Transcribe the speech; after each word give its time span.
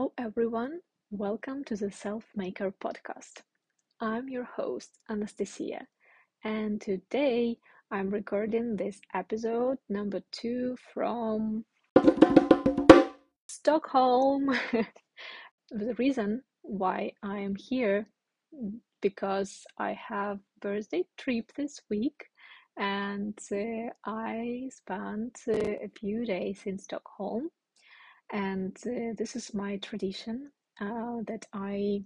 Hello, 0.00 0.14
everyone. 0.16 0.80
Welcome 1.10 1.62
to 1.64 1.76
the 1.76 1.92
Self 1.92 2.24
Maker 2.34 2.72
podcast. 2.82 3.42
I'm 4.00 4.30
your 4.30 4.44
host, 4.44 4.98
Anastasia, 5.10 5.86
and 6.42 6.80
today 6.80 7.58
I'm 7.90 8.08
recording 8.08 8.76
this 8.76 8.98
episode 9.12 9.76
number 9.90 10.22
two 10.32 10.78
from 10.94 11.66
Stockholm. 13.46 14.48
the 15.70 15.94
reason 15.98 16.44
why 16.62 17.12
I 17.22 17.40
am 17.40 17.54
here 17.54 18.08
because 19.02 19.66
I 19.76 19.92
have 19.92 20.38
birthday 20.62 21.04
trip 21.18 21.52
this 21.58 21.78
week 21.90 22.24
and 22.78 23.38
uh, 23.52 23.92
I 24.06 24.70
spent 24.70 25.40
uh, 25.46 25.52
a 25.52 25.90
few 25.94 26.24
days 26.24 26.62
in 26.64 26.78
Stockholm 26.78 27.50
and 28.32 28.76
uh, 28.86 29.14
this 29.16 29.36
is 29.36 29.54
my 29.54 29.76
tradition 29.78 30.52
uh, 30.80 31.18
that 31.26 31.46
I 31.52 32.02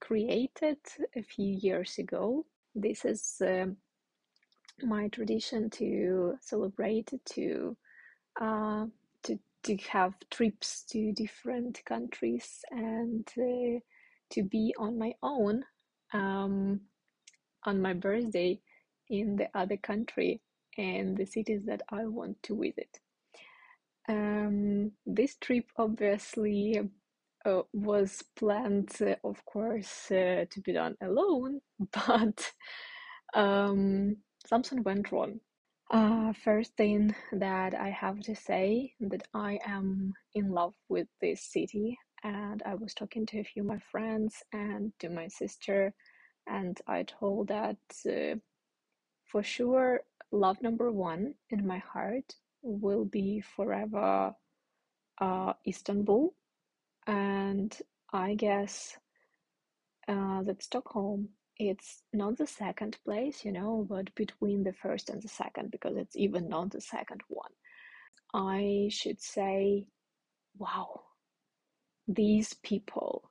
created 0.00 0.78
a 1.16 1.22
few 1.22 1.54
years 1.54 1.98
ago. 1.98 2.46
This 2.74 3.04
is 3.04 3.40
uh, 3.40 3.66
my 4.82 5.08
tradition 5.08 5.70
to 5.70 6.36
celebrate, 6.40 7.12
to 7.34 7.76
uh, 8.40 8.86
to 9.24 9.38
to 9.64 9.76
have 9.88 10.14
trips 10.30 10.84
to 10.90 11.12
different 11.12 11.84
countries 11.84 12.60
and 12.70 13.28
uh, 13.38 13.80
to 14.30 14.42
be 14.42 14.74
on 14.78 14.98
my 14.98 15.14
own 15.22 15.64
um, 16.12 16.80
on 17.64 17.82
my 17.82 17.92
birthday 17.92 18.60
in 19.10 19.36
the 19.36 19.48
other 19.54 19.76
country 19.76 20.40
and 20.76 21.16
the 21.16 21.26
cities 21.26 21.62
that 21.66 21.82
I 21.90 22.06
want 22.06 22.42
to 22.44 22.60
visit. 22.60 23.00
Um, 24.08 24.92
this 25.06 25.36
trip 25.36 25.66
obviously 25.76 26.80
uh, 27.44 27.62
was 27.72 28.22
planned, 28.36 28.90
uh, 29.00 29.16
of 29.22 29.44
course, 29.44 30.10
uh, 30.10 30.46
to 30.50 30.60
be 30.64 30.72
done 30.72 30.96
alone, 31.02 31.60
but 31.92 32.52
um, 33.34 34.16
something 34.46 34.82
went 34.82 35.12
wrong. 35.12 35.40
Uh, 35.90 36.32
first 36.32 36.76
thing 36.76 37.14
that 37.32 37.74
I 37.74 37.88
have 37.90 38.20
to 38.20 38.34
say 38.34 38.92
that 39.00 39.26
I 39.32 39.58
am 39.66 40.12
in 40.34 40.50
love 40.50 40.74
with 40.88 41.08
this 41.20 41.42
city, 41.42 41.98
and 42.22 42.62
I 42.66 42.74
was 42.74 42.94
talking 42.94 43.24
to 43.26 43.40
a 43.40 43.44
few 43.44 43.62
of 43.62 43.68
my 43.68 43.78
friends 43.90 44.42
and 44.52 44.92
to 45.00 45.08
my 45.08 45.28
sister, 45.28 45.94
and 46.46 46.78
I 46.86 47.04
told 47.04 47.48
that 47.48 47.78
uh, 48.06 48.36
for 49.26 49.42
sure, 49.42 50.00
love 50.30 50.60
number 50.62 50.90
one 50.92 51.34
in 51.50 51.66
my 51.66 51.78
heart 51.78 52.34
will 52.62 53.04
be 53.04 53.40
forever 53.40 54.34
uh, 55.20 55.52
Istanbul, 55.66 56.34
and 57.06 57.76
I 58.12 58.34
guess 58.34 58.96
uh, 60.08 60.42
that 60.42 60.62
Stockholm 60.62 61.28
it's 61.58 62.02
not 62.12 62.36
the 62.36 62.46
second 62.46 62.96
place, 63.04 63.44
you 63.44 63.52
know, 63.52 63.84
but 63.88 64.14
between 64.14 64.62
the 64.62 64.72
first 64.72 65.10
and 65.10 65.20
the 65.20 65.28
second 65.28 65.70
because 65.70 65.96
it's 65.96 66.16
even 66.16 66.48
not 66.48 66.70
the 66.70 66.80
second 66.80 67.20
one. 67.28 67.50
I 68.32 68.88
should 68.92 69.20
say, 69.20 69.86
wow, 70.56 71.00
these 72.06 72.54
people 72.62 73.30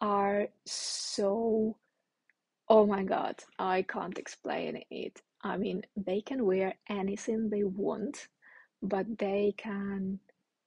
are 0.00 0.48
so. 0.66 1.76
Oh 2.68 2.86
my 2.86 3.02
god, 3.04 3.36
I 3.58 3.82
can't 3.82 4.18
explain 4.18 4.82
it. 4.90 5.20
I 5.42 5.56
mean, 5.56 5.82
they 5.96 6.20
can 6.20 6.44
wear 6.44 6.74
anything 6.88 7.50
they 7.50 7.64
want 7.64 8.28
but 8.82 9.06
they 9.18 9.54
can 9.56 10.18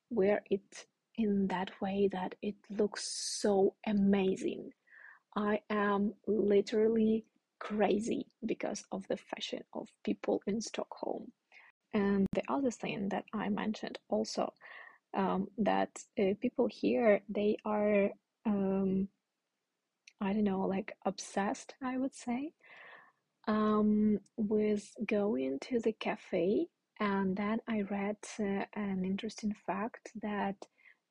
wear 0.09 0.41
it 0.49 0.85
in 1.15 1.47
that 1.47 1.71
way 1.81 2.09
that 2.11 2.35
it 2.41 2.55
looks 2.69 3.07
so 3.07 3.73
amazing. 3.85 4.71
I 5.35 5.61
am 5.69 6.13
literally 6.27 7.25
crazy 7.59 8.27
because 8.45 8.83
of 8.91 9.07
the 9.07 9.17
fashion 9.17 9.63
of 9.73 9.87
people 10.03 10.41
in 10.47 10.61
Stockholm. 10.61 11.31
And 11.93 12.27
the 12.33 12.43
other 12.47 12.71
thing 12.71 13.09
that 13.09 13.25
I 13.33 13.49
mentioned 13.49 13.97
also 14.09 14.53
um, 15.15 15.47
that 15.57 15.89
uh, 16.19 16.33
people 16.41 16.67
here 16.67 17.21
they 17.29 17.57
are 17.65 18.09
um, 18.45 19.07
I 20.21 20.33
don't 20.33 20.43
know 20.43 20.61
like 20.61 20.93
obsessed 21.05 21.75
I 21.81 21.97
would 21.97 22.13
say 22.13 22.53
um, 23.47 24.19
with 24.35 24.93
going 25.05 25.59
to 25.61 25.79
the 25.79 25.93
cafe 25.93 26.67
and 26.99 27.35
then 27.35 27.59
I 27.67 27.81
read 27.81 28.17
uh, 28.39 28.65
an 28.73 29.03
interesting 29.05 29.55
fact 29.65 30.11
that 30.21 30.55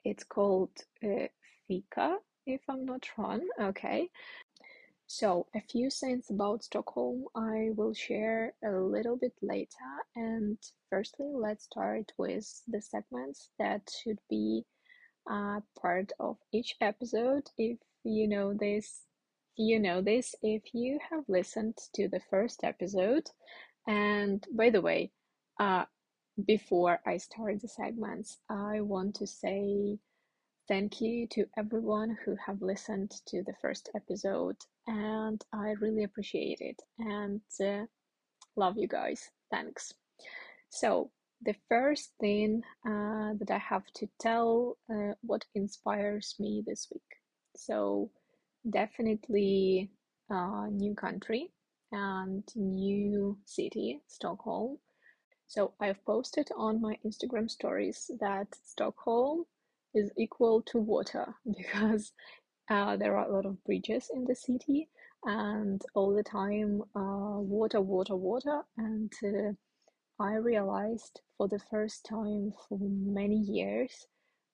it's 0.05 0.25
called 0.25 0.71
uh, 1.05 1.27
fika, 1.69 2.17
if 2.47 2.61
I'm 2.69 2.85
not 2.85 3.07
wrong. 3.17 3.47
Okay. 3.61 4.09
So, 5.09 5.47
a 5.55 5.61
few 5.61 5.89
things 5.89 6.31
about 6.31 6.65
Stockholm 6.65 7.27
I 7.37 7.71
will 7.77 7.95
share 7.95 8.55
a 8.65 8.73
little 8.73 9.17
bit 9.17 9.35
later. 9.41 9.93
And 10.17 10.59
firstly, 10.91 11.31
let's 11.33 11.65
start 11.65 12.13
with 12.19 12.45
the 12.67 12.83
segments 12.83 13.51
that 13.61 13.89
should 14.03 14.19
be 14.29 14.65
uh, 15.31 15.61
part 15.81 16.11
of 16.19 16.39
each 16.53 16.75
episode. 16.81 17.45
If 17.57 17.79
you 18.03 18.27
know 18.27 18.53
this, 18.53 19.03
you 19.57 19.79
know 19.79 20.01
this 20.01 20.35
if 20.43 20.63
you 20.75 20.99
have 21.11 21.25
listened 21.29 21.79
to 21.95 22.09
the 22.09 22.21
first 22.29 22.65
episode. 22.65 23.29
And 23.87 24.45
by 24.53 24.71
the 24.71 24.81
way, 24.81 25.13
uh, 25.59 25.85
before 26.47 27.01
I 27.07 27.17
start 27.17 27.61
the 27.61 27.69
segments, 27.69 28.39
I 28.49 28.81
want 28.81 29.15
to 29.17 29.27
say 29.27 29.99
thank 30.69 31.01
you 31.01 31.27
to 31.29 31.47
everyone 31.57 32.17
who 32.25 32.37
have 32.45 32.61
listened 32.61 33.13
to 33.29 33.43
the 33.43 33.55
first 33.63 33.89
episode, 33.95 34.57
and 34.87 35.43
I 35.53 35.75
really 35.81 36.05
appreciate 36.05 36.59
it 36.61 36.83
and 36.99 37.41
uh, 37.65 37.87
love 38.57 38.77
you 38.77 38.89
guys. 38.89 39.31
Thanks. 39.51 39.95
So 40.71 41.11
the 41.43 41.55
first 41.69 42.13
thing 42.21 42.63
uh, 42.87 43.33
that 43.39 43.51
I 43.51 43.59
have 43.59 43.87
to 43.97 44.09
tell 44.21 44.77
uh, 44.91 45.15
what 45.23 45.45
inspires 45.55 46.35
me 46.39 46.63
this 46.67 46.89
week. 46.93 47.03
So 47.57 48.11
definitely 48.69 49.91
a 50.31 50.35
uh, 50.35 50.67
new 50.69 50.95
country 50.95 51.53
and 51.93 52.43
new 52.57 53.39
city, 53.45 54.01
Stockholm. 54.09 54.79
So 55.49 55.75
I've 55.81 56.05
posted 56.05 56.49
on 56.57 56.81
my 56.81 56.99
Instagram 57.05 57.51
stories 57.51 58.11
that 58.21 58.49
Stockholm 58.65 59.47
is 59.95 60.11
equal 60.19 60.63
to 60.63 60.79
water 60.79 61.35
because 61.57 62.13
uh, 62.69 62.97
there 62.97 63.17
are 63.17 63.29
a 63.29 63.33
lot 63.33 63.47
of 63.47 63.63
bridges 63.65 64.11
in 64.13 64.25
the 64.25 64.35
city 64.35 64.89
and 65.25 65.83
all 65.95 66.15
the 66.15 66.23
time 66.23 66.83
uh, 66.95 67.39
water, 67.41 67.81
water, 67.81 68.17
water. 68.17 68.63
And 68.77 69.13
uh, 69.25 69.53
I 70.23 70.35
realized 70.35 71.21
for 71.37 71.49
the 71.49 71.59
first 71.59 72.05
time 72.07 72.53
for 72.69 72.79
many 72.81 73.37
years 73.37 74.07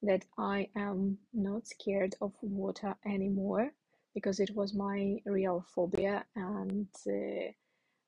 that 0.02 0.24
I 0.38 0.68
am 0.76 1.18
not 1.32 1.66
scared 1.68 2.16
of 2.20 2.32
water 2.42 2.96
anymore 3.06 3.72
because 4.14 4.40
it 4.40 4.54
was 4.54 4.74
my 4.74 5.16
real 5.24 5.64
phobia 5.74 6.24
and 6.34 6.88
uh, 7.06 7.52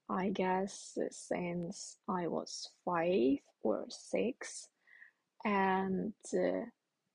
I 0.09 0.31
guess 0.31 0.98
since 1.10 1.97
I 2.09 2.26
was 2.26 2.69
five 2.84 3.38
or 3.62 3.87
six, 3.88 4.69
and 5.44 6.12
uh, 6.34 6.66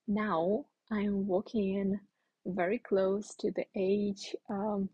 now 0.08 0.66
I'm 0.90 1.26
walking 1.26 2.00
very 2.46 2.78
close 2.78 3.34
to 3.36 3.52
the 3.52 3.66
edge 3.76 4.34
um, 4.48 4.88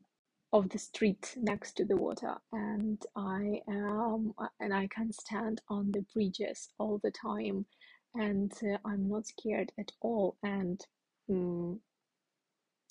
of 0.52 0.68
the 0.68 0.78
street 0.78 1.34
next 1.36 1.72
to 1.78 1.84
the 1.84 1.96
water, 1.96 2.36
and 2.52 3.00
I 3.16 3.62
am 3.68 4.34
and 4.60 4.74
I 4.74 4.88
can 4.88 5.12
stand 5.12 5.62
on 5.68 5.90
the 5.92 6.04
bridges 6.12 6.68
all 6.78 7.00
the 7.02 7.12
time, 7.12 7.64
and 8.14 8.52
uh, 8.62 8.78
I'm 8.84 9.08
not 9.08 9.26
scared 9.26 9.72
at 9.78 9.92
all. 10.02 10.36
And 10.42 10.80
um, 11.30 11.80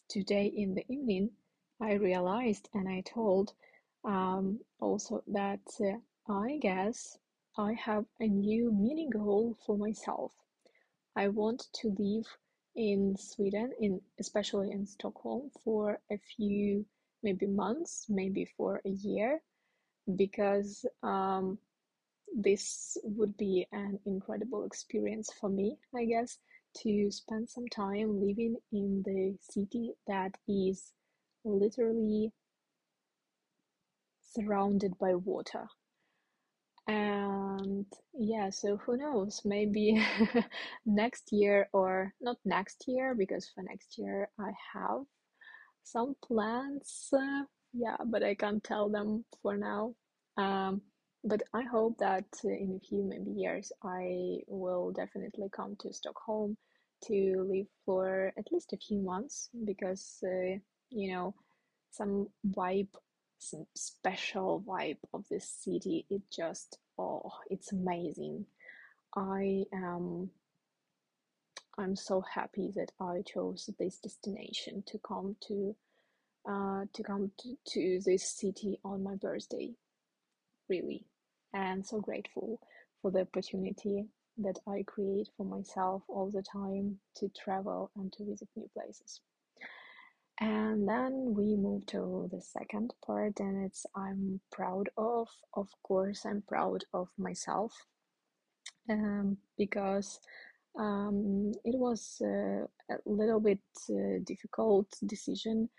today 0.09 0.47
in 0.47 0.73
the 0.73 0.85
evening, 0.89 1.31
I 1.81 1.93
realized 1.93 2.69
and 2.73 2.89
I 2.89 3.01
told 3.01 3.53
um, 4.05 4.59
also 4.79 5.23
that 5.27 5.61
uh, 5.81 6.31
I 6.31 6.57
guess 6.61 7.17
I 7.57 7.73
have 7.73 8.05
a 8.19 8.27
new 8.27 8.71
mini 8.71 9.09
goal 9.09 9.57
for 9.65 9.77
myself. 9.77 10.33
I 11.15 11.29
want 11.29 11.67
to 11.81 11.95
live 11.97 12.25
in 12.75 13.15
Sweden, 13.17 13.71
in 13.79 14.01
especially 14.19 14.71
in 14.71 14.85
Stockholm, 14.85 15.49
for 15.63 15.99
a 16.11 16.17
few 16.17 16.85
maybe 17.23 17.47
months, 17.47 18.05
maybe 18.09 18.45
for 18.57 18.81
a 18.85 18.89
year, 18.89 19.41
because 20.15 20.85
um, 21.01 21.57
this 22.35 22.97
would 23.03 23.35
be 23.37 23.65
an 23.71 23.99
incredible 24.05 24.65
experience 24.65 25.31
for 25.39 25.49
me, 25.49 25.77
I 25.95 26.05
guess, 26.05 26.37
to 26.83 27.09
spend 27.09 27.49
some 27.49 27.67
time 27.69 28.19
living 28.19 28.57
in 28.73 29.01
the 29.05 29.37
city 29.39 29.93
that 30.07 30.35
is 30.47 30.91
literally 31.45 32.31
surrounded 34.35 34.97
by 34.99 35.15
water. 35.15 35.67
And 36.87 37.85
yeah, 38.13 38.51
so 38.51 38.77
who 38.77 38.97
knows? 38.97 39.41
Maybe 39.43 40.05
next 40.85 41.31
year 41.31 41.67
or 41.73 42.13
not 42.21 42.37
next 42.45 42.83
year, 42.87 43.15
because 43.15 43.49
for 43.49 43.63
next 43.63 43.97
year 43.97 44.29
I 44.39 44.51
have 44.73 45.01
some 45.83 46.15
plans. 46.23 47.09
Uh, 47.11 47.43
yeah, 47.73 47.97
but 48.05 48.23
I 48.23 48.35
can't 48.35 48.63
tell 48.63 48.89
them 48.89 49.25
for 49.41 49.57
now. 49.57 49.95
Um, 50.37 50.81
but 51.23 51.41
I 51.53 51.63
hope 51.63 51.97
that 51.97 52.25
in 52.43 52.79
a 52.79 52.87
few 52.87 53.03
maybe 53.03 53.31
years 53.31 53.71
I 53.83 54.37
will 54.47 54.91
definitely 54.91 55.49
come 55.51 55.75
to 55.79 55.91
Stockholm 55.91 56.55
to 57.05 57.47
live 57.49 57.67
for 57.85 58.31
at 58.37 58.45
least 58.51 58.73
a 58.73 58.77
few 58.77 59.01
months 59.01 59.49
because 59.65 60.19
uh, 60.23 60.57
you 60.89 61.13
know 61.13 61.33
some 61.91 62.27
vibe 62.47 62.93
special 63.75 64.63
vibe 64.67 64.97
of 65.13 65.25
this 65.29 65.49
city. 65.49 66.05
It 66.09 66.23
just 66.31 66.77
oh 66.97 67.31
it's 67.49 67.71
amazing. 67.71 68.45
I 69.15 69.65
am 69.73 70.31
i'm 71.77 71.95
so 71.95 72.21
happy 72.21 72.71
that 72.75 72.91
i 72.99 73.21
chose 73.25 73.69
this 73.79 73.97
destination 73.99 74.83
to 74.87 74.97
come 74.99 75.35
to 75.45 75.75
uh, 76.47 76.85
to 76.93 77.03
come 77.03 77.31
to, 77.39 77.57
to 77.65 77.99
this 78.05 78.29
city 78.37 78.79
on 78.85 79.03
my 79.03 79.15
birthday 79.15 79.73
really. 80.69 81.05
And 81.53 81.85
so 81.85 81.99
grateful 81.99 82.59
for 83.01 83.11
the 83.11 83.21
opportunity 83.21 84.05
that 84.37 84.59
i 84.67 84.83
create 84.85 85.29
for 85.37 85.45
myself 85.45 86.03
all 86.07 86.29
the 86.29 86.43
time 86.43 86.97
to 87.15 87.29
travel 87.29 87.91
and 87.95 88.11
to 88.13 88.25
visit 88.25 88.49
new 88.55 88.69
places 88.73 89.21
and 90.39 90.87
then 90.87 91.33
we 91.35 91.55
move 91.55 91.85
to 91.87 92.29
the 92.31 92.41
second 92.41 92.93
part, 93.05 93.39
and 93.39 93.65
it's 93.65 93.85
I'm 93.95 94.41
proud 94.51 94.89
of. 94.97 95.27
Of 95.53 95.69
course, 95.83 96.25
I'm 96.25 96.43
proud 96.47 96.83
of 96.93 97.07
myself 97.17 97.73
um, 98.89 99.37
because 99.57 100.19
um, 100.77 101.53
it 101.63 101.77
was 101.77 102.21
uh, 102.21 102.65
a 102.93 102.97
little 103.05 103.39
bit 103.39 103.61
uh, 103.89 104.19
difficult 104.25 104.87
decision 105.05 105.69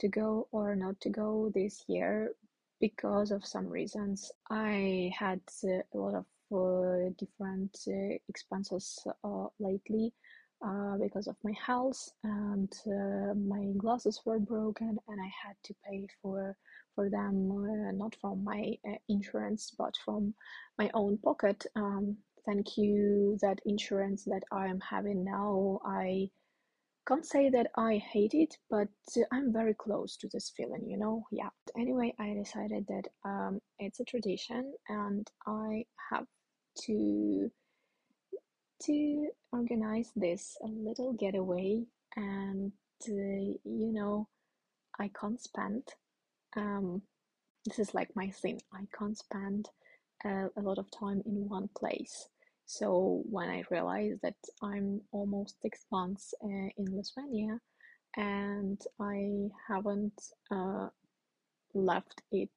to 0.00 0.08
go 0.08 0.48
or 0.52 0.76
not 0.76 1.00
to 1.00 1.10
go 1.10 1.50
this 1.54 1.84
year 1.88 2.30
because 2.80 3.30
of 3.30 3.44
some 3.44 3.68
reasons. 3.68 4.30
I 4.50 5.12
had 5.18 5.40
uh, 5.64 5.82
a 5.92 5.96
lot 5.96 6.14
of 6.14 6.26
uh, 6.52 7.10
different 7.18 7.76
uh, 7.88 8.16
expenses 8.28 9.04
uh, 9.24 9.46
lately 9.58 10.12
uh, 10.64 10.96
because 10.98 11.26
of 11.26 11.36
my 11.44 11.52
health 11.52 12.12
and 12.22 12.72
uh, 12.86 13.34
my 13.34 13.72
glasses 13.76 14.20
were 14.24 14.38
broken 14.38 14.98
and 15.08 15.20
I 15.20 15.30
had 15.46 15.56
to 15.64 15.74
pay 15.86 16.06
for 16.22 16.56
for 16.94 17.10
them 17.10 17.50
uh, 17.50 17.92
not 17.92 18.14
from 18.20 18.44
my 18.44 18.74
uh, 18.88 18.96
insurance 19.08 19.72
but 19.76 19.94
from 20.04 20.34
my 20.78 20.90
own 20.94 21.18
pocket. 21.18 21.66
Um, 21.76 22.16
thank 22.46 22.76
you 22.76 23.38
that 23.42 23.60
insurance 23.66 24.24
that 24.24 24.42
I 24.52 24.66
am 24.66 24.80
having 24.80 25.24
now. 25.24 25.80
I 25.84 26.30
can't 27.06 27.26
say 27.26 27.50
that 27.50 27.66
I 27.76 27.96
hate 27.96 28.32
it, 28.32 28.56
but 28.70 28.88
I'm 29.30 29.52
very 29.52 29.74
close 29.74 30.16
to 30.18 30.28
this 30.32 30.52
feeling, 30.56 30.88
you 30.88 30.96
know? 30.96 31.26
Yeah. 31.30 31.50
Anyway, 31.76 32.14
I 32.18 32.34
decided 32.34 32.86
that 32.88 33.08
um, 33.24 33.60
it's 33.78 34.00
a 34.00 34.04
tradition 34.04 34.72
and 34.88 35.30
I 35.46 35.84
have 36.10 36.26
to 36.86 37.50
to 38.86 39.28
organize 39.52 40.10
this 40.16 40.56
a 40.62 40.68
little 40.68 41.12
getaway 41.14 41.82
and 42.16 42.72
uh, 43.08 43.58
you 43.64 43.92
know 43.92 44.28
i 44.98 45.10
can't 45.20 45.40
spend 45.40 45.82
um, 46.56 47.02
this 47.64 47.78
is 47.78 47.94
like 47.94 48.10
my 48.14 48.28
thing 48.28 48.60
i 48.72 48.84
can't 48.96 49.18
spend 49.18 49.68
uh, 50.24 50.48
a 50.56 50.60
lot 50.60 50.78
of 50.78 50.90
time 50.90 51.22
in 51.26 51.48
one 51.48 51.68
place. 51.76 52.28
So 52.66 53.22
when 53.30 53.48
i 53.50 53.62
realized 53.70 54.20
that 54.22 54.36
i'm 54.62 55.00
almost 55.12 55.60
six 55.60 55.84
months 55.92 56.32
uh, 56.42 56.68
in 56.78 56.96
lithuania 56.96 57.60
and 58.16 58.80
i 59.00 59.48
haven't 59.68 60.18
uh, 60.50 60.88
left 61.74 62.22
it 62.32 62.48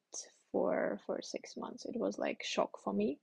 for 0.50 0.98
for 1.04 1.20
six 1.20 1.56
months 1.56 1.84
it 1.84 1.96
was 1.98 2.18
like 2.18 2.42
shock 2.42 2.70
for 2.82 2.92
me. 2.92 3.18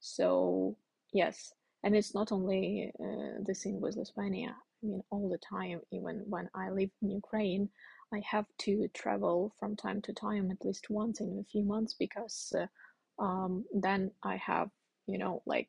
So 0.00 0.76
yes 1.12 1.54
and 1.86 1.94
it's 1.94 2.16
not 2.16 2.32
only 2.32 2.90
uh, 2.98 3.38
the 3.44 3.54
thing 3.54 3.80
with 3.80 3.94
Lithuania. 3.94 4.56
I 4.82 4.86
mean, 4.86 5.02
all 5.10 5.28
the 5.28 5.38
time, 5.38 5.80
even 5.92 6.24
when 6.28 6.50
I 6.52 6.70
live 6.70 6.90
in 7.00 7.12
Ukraine, 7.12 7.68
I 8.12 8.20
have 8.28 8.46
to 8.62 8.88
travel 8.92 9.54
from 9.60 9.76
time 9.76 10.02
to 10.02 10.12
time, 10.12 10.50
at 10.50 10.64
least 10.64 10.90
once 10.90 11.20
in 11.20 11.38
a 11.38 11.48
few 11.48 11.62
months, 11.62 11.94
because 11.94 12.52
uh, 12.58 13.22
um, 13.22 13.64
then 13.72 14.10
I 14.24 14.34
have, 14.38 14.68
you 15.06 15.16
know, 15.16 15.42
like 15.46 15.68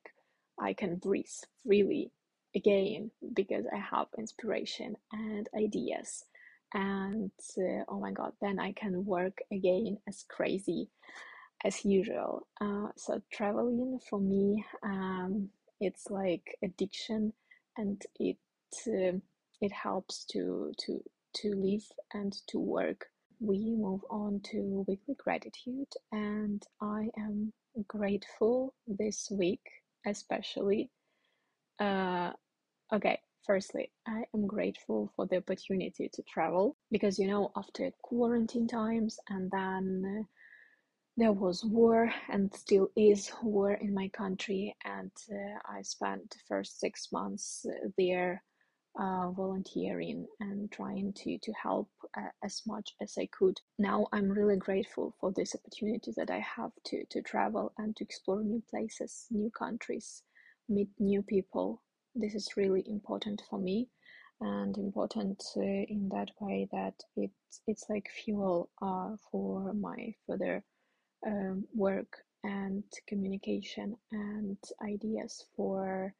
I 0.60 0.74
can 0.74 0.96
breathe 0.96 1.38
freely 1.64 2.12
again 2.56 3.12
because 3.36 3.66
I 3.72 3.78
have 3.78 4.08
inspiration 4.18 4.96
and 5.12 5.48
ideas. 5.56 6.26
And 6.74 7.30
uh, 7.60 7.84
oh 7.90 8.00
my 8.00 8.12
god, 8.12 8.34
then 8.42 8.58
I 8.58 8.72
can 8.72 9.06
work 9.06 9.38
again 9.52 10.00
as 10.08 10.26
crazy 10.28 10.90
as 11.64 11.86
usual. 11.86 12.48
Uh, 12.60 12.88
so, 12.96 13.22
traveling 13.32 14.00
for 14.10 14.20
me, 14.20 14.66
um, 14.82 15.50
it's 15.80 16.10
like 16.10 16.58
addiction 16.64 17.34
and 17.78 18.02
it 18.20 18.38
uh, 18.88 19.18
it 19.62 19.72
helps 19.72 20.26
to 20.32 20.74
to 20.80 21.02
to 21.36 21.56
live 21.56 21.86
and 22.14 22.34
to 22.50 22.60
work. 22.60 23.06
We 23.40 23.76
move 23.76 24.02
on 24.10 24.42
to 24.52 24.86
weekly 24.88 25.16
gratitude 25.18 25.90
and 26.12 26.64
i 26.82 27.10
am 27.20 27.54
grateful 27.88 28.74
this 28.88 29.30
week 29.32 29.62
especially 30.08 30.90
uh, 31.80 32.32
okay 32.94 33.20
firstly 33.46 33.92
i 34.08 34.24
am 34.36 34.48
grateful 34.48 35.12
for 35.16 35.28
the 35.28 35.38
opportunity 35.38 36.10
to 36.14 36.24
travel 36.24 36.78
because 36.92 37.20
you 37.20 37.28
know 37.28 37.52
after 37.58 37.92
quarantine 38.04 38.68
times 38.68 39.18
and 39.30 39.52
then 39.52 40.28
there 41.18 41.34
was 41.34 41.66
war 41.66 42.12
and 42.30 42.54
still 42.54 42.90
is 42.96 43.32
war 43.42 43.72
in 43.74 43.94
my 43.94 44.08
country 44.10 44.76
and 44.86 45.12
uh, 45.32 45.58
i 45.78 45.82
spent 45.82 46.30
the 46.30 46.40
first 46.48 46.80
six 46.80 47.12
months 47.12 47.66
uh, 47.68 47.90
there 47.98 48.44
uh, 49.00 49.30
volunteering 49.32 50.26
and 50.40 50.72
trying 50.72 51.14
to 51.14 51.38
to 51.40 51.52
help 51.62 51.90
uh, 52.18 52.30
as 52.44 52.62
much 52.66 52.96
as 53.00 53.14
i 53.20 53.28
could. 53.38 53.60
Now 53.78 54.08
i'm 54.12 54.30
really 54.30 54.58
grateful 54.58 55.14
for 55.20 55.32
this 55.32 55.56
opportunity 55.56 56.12
that 56.18 56.32
i 56.32 56.40
have 56.40 56.72
to 56.86 57.04
to 57.12 57.22
travel 57.22 57.74
and 57.78 57.96
to 57.96 58.04
explore 58.04 58.42
new 58.44 58.64
places 58.70 59.28
new 59.30 59.52
countries 59.52 60.24
meet 60.70 60.90
new 61.00 61.22
people. 61.22 61.82
This 62.16 62.36
is 62.36 62.58
really 62.58 62.84
important 62.88 63.42
for 63.50 63.60
me 63.60 63.90
and 64.42 64.78
important 64.78 65.44
uh, 65.56 65.62
in 65.62 66.10
that 66.12 66.30
way 66.40 66.68
that 66.72 66.94
it's 67.16 67.62
it's 67.68 67.86
like 67.90 68.10
fuel 68.24 68.70
uh, 68.82 69.16
for 69.32 69.74
my 69.74 70.14
further 70.26 70.64
um, 71.28 71.66
work 71.76 72.18
and 72.44 72.84
communication 73.08 73.96
and 74.12 74.58
ideas 74.82 75.46
for 75.56 76.14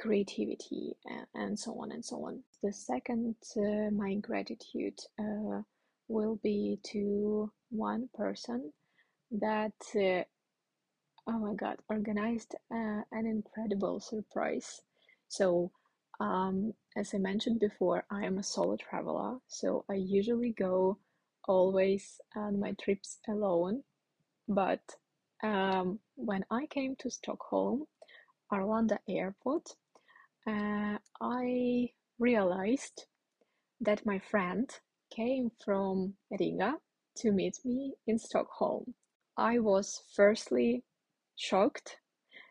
creativity 0.00 0.94
and, 1.06 1.26
and, 1.34 1.58
so 1.58 1.72
on 1.80 1.90
and 1.90 2.04
so 2.04 2.24
on. 2.24 2.42
The 2.62 2.72
second, 2.72 3.34
uh, 3.56 3.90
my 3.90 4.14
gratitude 4.14 4.98
uh, 5.18 5.62
will 6.06 6.38
be 6.42 6.78
to 6.92 7.50
one 7.70 8.08
person 8.14 8.72
that, 9.32 9.72
uh, 9.96 10.22
oh 11.26 11.38
my 11.38 11.54
god, 11.54 11.78
organized 11.88 12.54
uh, 12.72 13.02
an 13.12 13.26
incredible 13.26 14.00
surprise. 14.00 14.82
So, 15.28 15.72
um, 16.20 16.72
as 16.96 17.12
I 17.14 17.18
mentioned 17.18 17.60
before, 17.60 18.04
I 18.10 18.24
am 18.24 18.38
a 18.38 18.42
solo 18.42 18.76
traveler, 18.76 19.38
so 19.46 19.84
I 19.90 19.94
usually 19.94 20.52
go 20.52 20.98
always 21.46 22.20
on 22.36 22.60
my 22.60 22.72
trips 22.80 23.18
alone 23.28 23.82
but 24.48 24.80
um, 25.42 26.00
when 26.16 26.44
I 26.50 26.66
came 26.66 26.96
to 26.96 27.10
Stockholm, 27.10 27.84
Arlanda 28.52 28.98
Airport, 29.08 29.68
uh, 30.46 30.98
I 31.20 31.90
realized 32.18 33.06
that 33.80 34.06
my 34.06 34.18
friend 34.18 34.68
came 35.14 35.50
from 35.64 36.14
Riga 36.30 36.74
to 37.18 37.32
meet 37.32 37.58
me 37.64 37.94
in 38.06 38.18
Stockholm. 38.18 38.94
I 39.36 39.58
was 39.58 40.02
firstly 40.14 40.82
shocked 41.36 41.98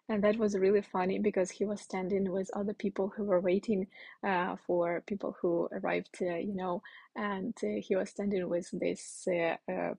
and 0.09 0.23
that 0.23 0.37
was 0.37 0.57
really 0.57 0.81
funny 0.81 1.19
because 1.19 1.51
he 1.51 1.65
was 1.65 1.81
standing 1.81 2.31
with 2.31 2.49
other 2.55 2.73
people 2.73 3.11
who 3.15 3.25
were 3.25 3.41
waiting 3.41 3.87
uh, 4.25 4.55
for 4.65 5.03
people 5.05 5.35
who 5.41 5.67
arrived 5.73 6.17
uh, 6.21 6.35
you 6.35 6.55
know 6.55 6.81
and 7.15 7.53
uh, 7.63 7.81
he 7.81 7.95
was 7.95 8.09
standing 8.09 8.47
with 8.47 8.69
this 8.71 9.27
uh, 9.27 9.55
uh, 9.71 9.93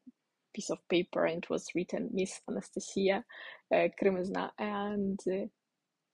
piece 0.55 0.71
of 0.71 0.78
paper 0.88 1.25
and 1.25 1.45
it 1.45 1.50
was 1.50 1.69
written 1.75 2.11
Miss 2.12 2.40
Anastasia 2.49 3.25
uh, 3.75 3.88
and 4.59 5.21
uh, 5.26 5.47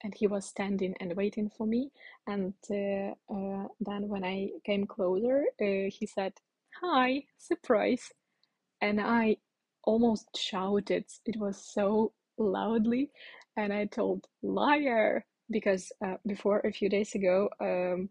and 0.02 0.14
he 0.14 0.26
was 0.26 0.44
standing 0.44 0.94
and 1.00 1.16
waiting 1.16 1.50
for 1.56 1.66
me. 1.66 1.90
And 2.26 2.52
uh, 2.70 3.14
uh, 3.34 3.68
then 3.80 4.08
when 4.08 4.22
I 4.22 4.50
came 4.64 4.86
closer 4.86 5.44
he 5.58 6.06
said 6.06 6.34
hi 6.80 7.24
surprise. 7.38 8.12
And 8.80 9.00
I 9.00 9.38
almost 9.84 10.36
shouted. 10.36 11.04
It 11.24 11.36
was 11.38 11.56
so 11.56 12.12
loudly. 12.38 13.10
And 13.56 13.72
I 13.72 13.86
told 13.86 14.26
liar 14.42 15.24
because 15.50 15.92
uh, 16.04 16.16
before 16.26 16.60
a 16.60 16.72
few 16.72 16.88
days 16.88 17.14
ago, 17.14 17.48
um, 17.60 18.08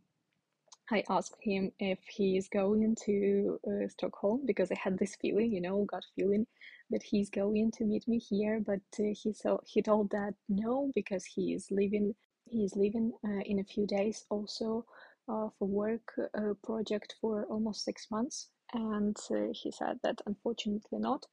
I 0.91 1.03
asked 1.09 1.37
him 1.41 1.71
if 1.79 1.99
he's 2.09 2.49
going 2.49 2.95
to 3.05 3.59
uh, 3.65 3.87
Stockholm 3.87 4.41
because 4.45 4.69
I 4.71 4.75
had 4.75 4.97
this 4.99 5.15
feeling, 5.15 5.53
you 5.53 5.61
know, 5.61 5.85
gut 5.85 6.05
feeling 6.15 6.45
that 6.89 7.03
he's 7.03 7.29
going 7.29 7.71
to 7.71 7.85
meet 7.85 8.07
me 8.07 8.19
here. 8.19 8.59
But 8.65 8.81
uh, 8.99 9.13
he 9.13 9.33
so 9.33 9.61
he 9.65 9.81
told 9.81 10.11
that 10.11 10.33
no 10.49 10.91
because 10.93 11.25
he 11.25 11.53
is 11.53 11.67
leaving. 11.71 12.15
He 12.45 12.65
is 12.65 12.75
leaving 12.75 13.13
uh, 13.25 13.41
in 13.45 13.59
a 13.59 13.63
few 13.63 13.87
days 13.87 14.25
also 14.29 14.85
uh, 15.29 15.47
for 15.57 15.67
work 15.67 16.13
uh, 16.37 16.53
project 16.63 17.15
for 17.21 17.45
almost 17.45 17.85
six 17.85 18.11
months, 18.11 18.49
and 18.73 19.15
uh, 19.31 19.53
he 19.53 19.71
said 19.71 19.99
that 20.03 20.21
unfortunately 20.25 20.99
not. 20.99 21.25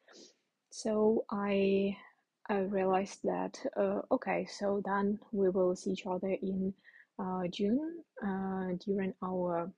So 0.71 1.25
I 1.29 1.97
I 2.49 2.61
realized 2.61 3.19
that 3.25 3.59
okay, 4.13 4.47
so 4.47 4.81
then 4.85 5.19
we 5.33 5.49
will 5.51 5.75
see 5.75 5.91
each 5.91 6.07
other 6.07 6.31
in 6.31 6.73
June 7.51 8.03
uh, 8.25 8.75
during 8.85 9.15
our 9.25 9.71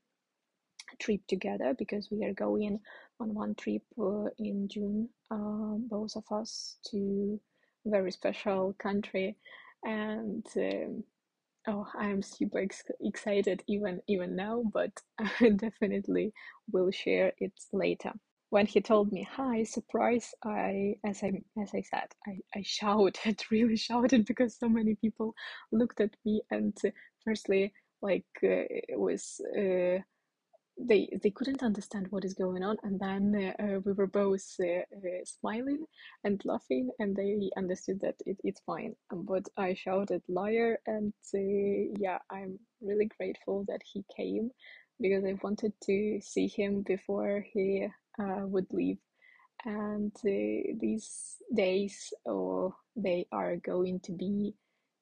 trip 1.00 1.20
together 1.28 1.74
because 1.78 2.08
we 2.10 2.24
are 2.24 2.34
going 2.34 2.80
on 3.20 3.34
one 3.34 3.54
trip 3.54 3.82
uh, 4.00 4.26
in 4.38 4.68
June, 4.68 5.08
uh, 5.30 5.76
both 5.90 6.16
of 6.16 6.24
us 6.30 6.76
to 6.90 7.40
a 7.86 7.90
very 7.90 8.12
special 8.12 8.74
country, 8.78 9.36
and 9.84 10.46
um, 10.56 11.04
oh, 11.68 11.86
I'm 11.98 12.22
super 12.22 12.58
ex 12.60 12.82
excited 13.00 13.62
even 13.68 14.00
even 14.08 14.36
now, 14.36 14.64
but 14.72 14.92
I 15.18 15.50
definitely 15.56 16.32
will 16.72 16.90
share 16.90 17.32
it 17.38 17.52
later. 17.72 18.12
When 18.50 18.66
he 18.66 18.82
told 18.82 19.12
me 19.12 19.26
hi 19.30 19.64
surprise 19.64 20.34
i 20.44 20.94
as 21.06 21.22
i 21.22 21.32
as 21.62 21.70
i 21.74 21.82
said 21.82 22.08
i 22.26 22.36
i 22.54 22.62
shouted 22.62 23.42
really 23.50 23.76
shouted 23.78 24.26
because 24.26 24.58
so 24.58 24.68
many 24.68 24.94
people 24.96 25.34
looked 25.72 26.00
at 26.00 26.14
me 26.26 26.42
and 26.50 26.76
uh, 26.84 26.90
firstly 27.24 27.72
like 28.02 28.26
uh, 28.42 28.66
it 28.70 28.98
was 28.98 29.40
uh, 29.56 29.98
they 30.78 31.08
they 31.22 31.30
couldn't 31.30 31.62
understand 31.62 32.06
what 32.10 32.24
is 32.24 32.34
going 32.34 32.62
on 32.62 32.76
and 32.82 32.98
then 32.98 33.54
uh, 33.60 33.78
we 33.84 33.92
were 33.92 34.06
both 34.06 34.44
uh, 34.60 34.80
uh, 34.96 35.24
smiling 35.24 35.84
and 36.24 36.40
laughing 36.44 36.90
and 36.98 37.14
they 37.14 37.50
understood 37.56 38.00
that 38.00 38.16
it, 38.26 38.38
it's 38.42 38.60
fine 38.66 38.94
but 39.12 39.44
i 39.58 39.74
shouted 39.74 40.22
liar 40.28 40.78
and 40.86 41.12
yeah 42.00 42.18
i'm 42.30 42.58
really 42.80 43.08
grateful 43.18 43.64
that 43.68 43.80
he 43.84 44.04
came 44.16 44.50
because 45.00 45.24
i 45.24 45.34
wanted 45.42 45.72
to 45.82 46.18
see 46.22 46.48
him 46.48 46.82
before 46.82 47.44
he 47.52 47.86
uh, 48.18 48.46
would 48.46 48.66
leave. 48.72 48.98
And 49.64 50.12
uh, 50.16 50.74
these 50.80 51.36
days, 51.54 52.12
oh, 52.26 52.74
they 52.96 53.26
are 53.32 53.56
going 53.56 54.00
to 54.00 54.12
be 54.12 54.54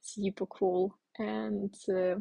super 0.02 0.46
cool. 0.46 0.98
And 1.18 1.74
uh, 1.88 2.20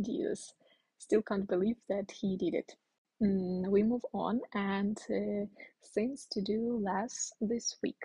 Jesus, 0.00 0.54
still 0.98 1.22
can't 1.22 1.48
believe 1.48 1.76
that 1.88 2.10
he 2.10 2.36
did 2.36 2.54
it. 2.54 2.72
Mm, 3.22 3.68
we 3.68 3.82
move 3.82 4.04
on, 4.12 4.40
and 4.54 4.98
uh, 5.10 5.46
things 5.94 6.26
to 6.32 6.42
do 6.42 6.80
less 6.82 7.32
this 7.40 7.76
week. 7.82 8.02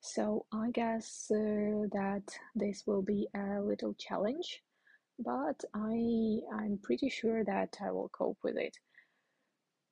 So 0.00 0.46
I 0.52 0.70
guess 0.72 1.30
uh, 1.30 1.86
that 1.92 2.24
this 2.54 2.84
will 2.86 3.02
be 3.02 3.28
a 3.34 3.60
little 3.60 3.94
challenge, 3.94 4.62
but 5.18 5.62
I 5.74 6.40
I'm 6.52 6.78
pretty 6.82 7.10
sure 7.10 7.44
that 7.44 7.76
I 7.84 7.90
will 7.92 8.08
cope 8.08 8.38
with 8.42 8.56
it. 8.56 8.76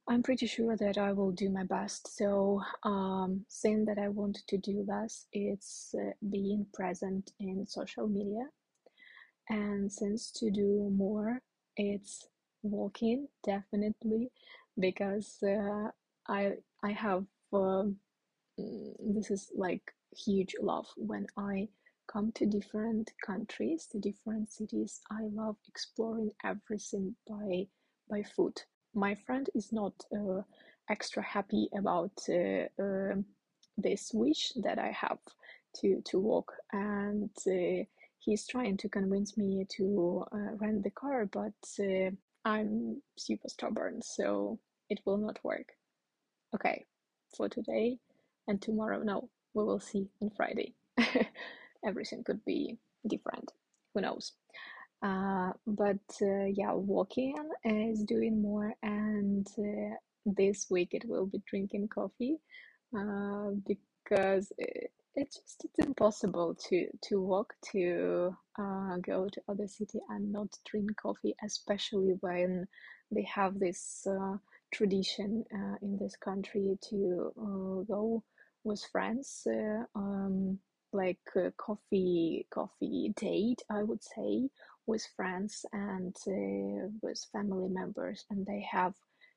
I'm 0.09 0.23
pretty 0.23 0.47
sure 0.47 0.75
that 0.77 0.97
I 0.97 1.13
will 1.13 1.33
do 1.33 1.51
my 1.51 1.65
best. 1.65 2.17
So, 2.17 2.63
um, 2.83 3.45
thing 3.63 3.85
that 3.85 3.99
I 3.99 4.09
want 4.09 4.39
to 4.49 4.57
do 4.57 4.85
less 4.89 5.27
is 5.35 5.95
uh, 5.99 6.13
being 6.31 6.67
present 6.73 7.33
in 7.39 7.67
social 7.67 8.09
media, 8.09 8.47
and 9.49 9.91
since 9.93 10.31
to 10.33 10.51
do 10.51 10.91
more, 10.95 11.41
it's 11.77 12.29
walking 12.63 13.29
definitely 13.45 14.31
because 14.79 15.43
uh, 15.43 15.91
I 16.29 16.55
I 16.83 16.93
have 16.93 17.25
um, 17.53 17.97
this 18.57 19.31
is 19.31 19.51
like 19.57 19.95
huge 20.17 20.55
love 20.61 20.87
when 20.97 21.27
I 21.37 21.69
come 22.13 22.33
to 22.33 22.47
different 22.47 23.11
countries, 23.25 23.87
to 23.93 23.99
different 23.99 24.51
cities. 24.51 25.01
I 25.11 25.23
love 25.33 25.57
exploring 25.69 26.33
everything 26.45 27.17
by 27.29 27.67
by 28.11 28.23
foot 28.23 28.65
my 28.95 29.15
friend 29.15 29.49
is 29.55 29.73
not 29.73 29.93
uh, 30.13 30.43
extra 30.89 31.23
happy 31.23 31.69
about 31.77 32.13
uh, 32.29 32.67
um, 32.83 33.25
this 33.77 34.11
wish 34.13 34.53
that 34.63 34.79
I 34.79 34.91
have 34.91 35.19
to 35.77 36.03
to 36.07 36.19
walk, 36.19 36.53
and 36.73 37.31
uh, 37.47 37.85
he's 38.29 38.47
trying 38.47 38.77
to 38.77 38.91
convince 38.91 39.39
me 39.39 39.65
to 39.71 40.23
uh, 40.33 40.53
rent 40.59 40.83
the 40.83 40.91
car, 40.91 41.25
but 41.25 41.61
uh, 41.81 42.11
I'm 42.45 43.01
super 43.17 43.49
stubborn, 43.49 44.03
so 44.03 44.59
it 44.91 45.01
will 45.07 45.17
not 45.17 45.39
work. 45.43 45.69
Okay, 46.55 46.85
for 47.35 47.49
today 47.49 47.99
and 48.47 48.61
tomorrow, 48.61 49.03
no, 49.03 49.31
we 49.55 49.65
will 49.65 49.81
see 49.81 50.09
on 50.21 50.31
Friday. 50.37 50.75
Everything 51.87 52.23
could 52.23 52.45
be 52.45 52.77
different. 53.07 53.51
Who 53.95 54.03
knows? 54.03 54.33
Uh, 55.03 55.53
but 55.67 56.05
uh, 56.21 56.45
yeah, 56.53 56.73
walking 56.73 57.35
is 57.65 58.03
doing 58.03 58.43
more, 58.43 58.75
and 58.83 59.47
uh, 59.59 59.95
this 60.27 60.67
week 60.69 60.91
it 60.93 61.05
will 61.09 61.27
be 61.27 61.41
drinking 61.49 61.89
coffee 61.89 62.37
uh, 62.95 63.53
because 63.67 64.53
it, 64.59 64.91
it's 65.19 65.39
just 65.39 65.65
it's 65.65 65.87
impossible 65.87 66.55
to 66.69 66.87
to 67.03 67.21
walk 67.21 67.55
to 67.73 68.37
uh, 68.59 68.97
go 68.99 69.29
to 69.29 69.41
other 69.49 69.67
city 69.67 70.01
and 70.11 70.33
not 70.33 70.49
drink 70.65 70.91
coffee, 70.97 71.35
especially 71.45 72.15
when 72.21 72.67
they 73.11 73.25
have 73.25 73.59
this 73.59 74.07
uh, 74.09 74.37
tradition 74.73 75.45
uh, 75.53 75.77
in 75.83 75.99
this 75.99 76.17
country 76.17 76.79
to 76.91 77.33
uh, 77.37 77.83
go 77.83 78.23
with 78.65 78.83
friends. 78.93 79.47
Uh, 79.47 79.85
um, 79.97 80.59
like 80.93 81.19
uh, 81.37 81.51
coffee 81.59 82.47
coffee 82.51 83.13
date 83.21 83.61
i 83.71 83.83
would 83.83 84.03
say 84.03 84.49
with 84.87 85.07
friends 85.17 85.67
and 85.75 86.17
with 87.03 87.23
family 87.31 87.69
members 87.69 88.25
and 88.31 88.47
they 88.47 88.67
have 88.73 88.95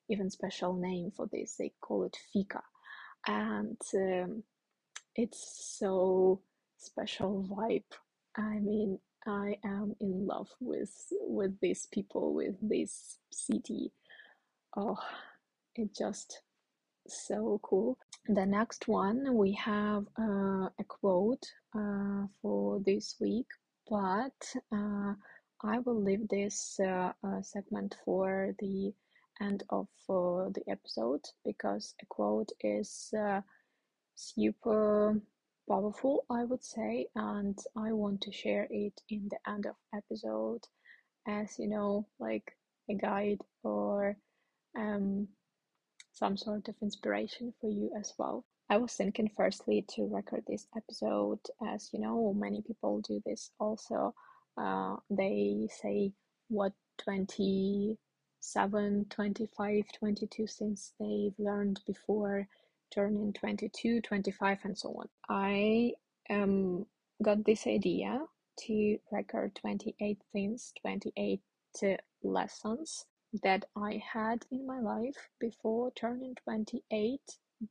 even 0.09 0.29
special 0.29 0.73
name 0.73 1.11
for 1.11 1.27
this 1.33 1.55
they 1.59 1.73
call 1.81 2.05
it 2.05 2.15
fika 2.31 2.61
and 3.27 3.77
um, 3.95 4.41
it's 5.15 5.77
so 5.79 6.41
special 6.77 7.45
vibe. 7.49 7.83
I 8.35 8.59
mean 8.59 8.99
i 9.27 9.55
am 9.63 9.93
in 9.99 10.25
love 10.25 10.49
with 10.59 10.91
with 11.11 11.59
these 11.61 11.87
people 11.91 12.33
with 12.33 12.55
this 12.61 13.19
city. 13.31 13.91
Oh 14.75 14.97
it 15.75 15.95
just 15.95 16.41
so 17.07 17.59
cool. 17.63 17.97
The 18.27 18.45
next 18.45 18.87
one 18.87 19.35
we 19.35 19.53
have 19.53 20.05
uh, 20.19 20.69
a 20.79 20.83
quote 20.87 21.45
uh, 21.75 22.25
for 22.41 22.79
this 22.85 23.15
week 23.19 23.47
but 23.89 24.39
uh, 24.71 25.13
I 25.63 25.79
will 25.79 26.01
leave 26.01 26.27
this 26.29 26.79
uh, 26.79 27.11
uh, 27.23 27.41
segment 27.41 27.97
for 28.05 28.55
the 28.59 28.93
end 29.41 29.63
of 29.69 29.87
uh, 30.09 30.49
the 30.49 30.63
episode 30.67 31.21
because 31.45 31.93
a 32.01 32.05
quote 32.07 32.49
is 32.61 33.13
super 34.15 35.21
powerful, 35.69 36.25
I 36.29 36.43
would 36.43 36.63
say, 36.63 37.07
and 37.15 37.57
I 37.75 37.93
want 37.93 38.21
to 38.21 38.31
share 38.31 38.67
it 38.69 39.01
in 39.09 39.29
the 39.29 39.39
end 39.49 39.65
of 39.65 39.75
episode. 39.93 40.61
As 41.27 41.57
you 41.59 41.67
know, 41.67 42.07
like 42.19 42.55
a 42.89 42.95
guide 42.95 43.41
or 43.63 44.17
um, 44.77 45.27
some 46.11 46.37
sort 46.37 46.67
of 46.67 46.75
inspiration 46.81 47.53
for 47.59 47.69
you 47.69 47.91
as 47.97 48.13
well. 48.17 48.45
I 48.69 48.77
was 48.77 48.93
thinking 48.93 49.29
firstly 49.35 49.85
to 49.95 50.07
record 50.07 50.43
this 50.47 50.67
episode. 50.75 51.39
As 51.67 51.89
you 51.93 51.99
know, 51.99 52.33
many 52.33 52.61
people 52.61 53.01
do 53.01 53.21
this 53.25 53.51
also. 53.59 54.13
Uh, 54.57 54.95
they 55.09 55.67
say 55.81 56.11
what 56.49 56.73
27 57.03 59.05
25 59.09 59.85
22 59.99 60.47
things 60.47 60.93
they've 60.99 61.33
learned 61.37 61.79
before 61.87 62.47
turning 62.93 63.33
22 63.33 64.01
25 64.01 64.57
and 64.63 64.77
so 64.77 64.89
on 64.89 65.07
i 65.29 65.91
um 66.29 66.85
got 67.23 67.43
this 67.45 67.67
idea 67.67 68.19
to 68.57 68.97
record 69.11 69.53
28 69.55 70.17
things 70.33 70.73
28 70.81 71.39
uh, 71.83 71.87
lessons 72.23 73.05
that 73.43 73.65
i 73.75 74.01
had 74.13 74.45
in 74.51 74.65
my 74.67 74.79
life 74.79 75.29
before 75.39 75.91
turning 75.95 76.35
28 76.43 77.19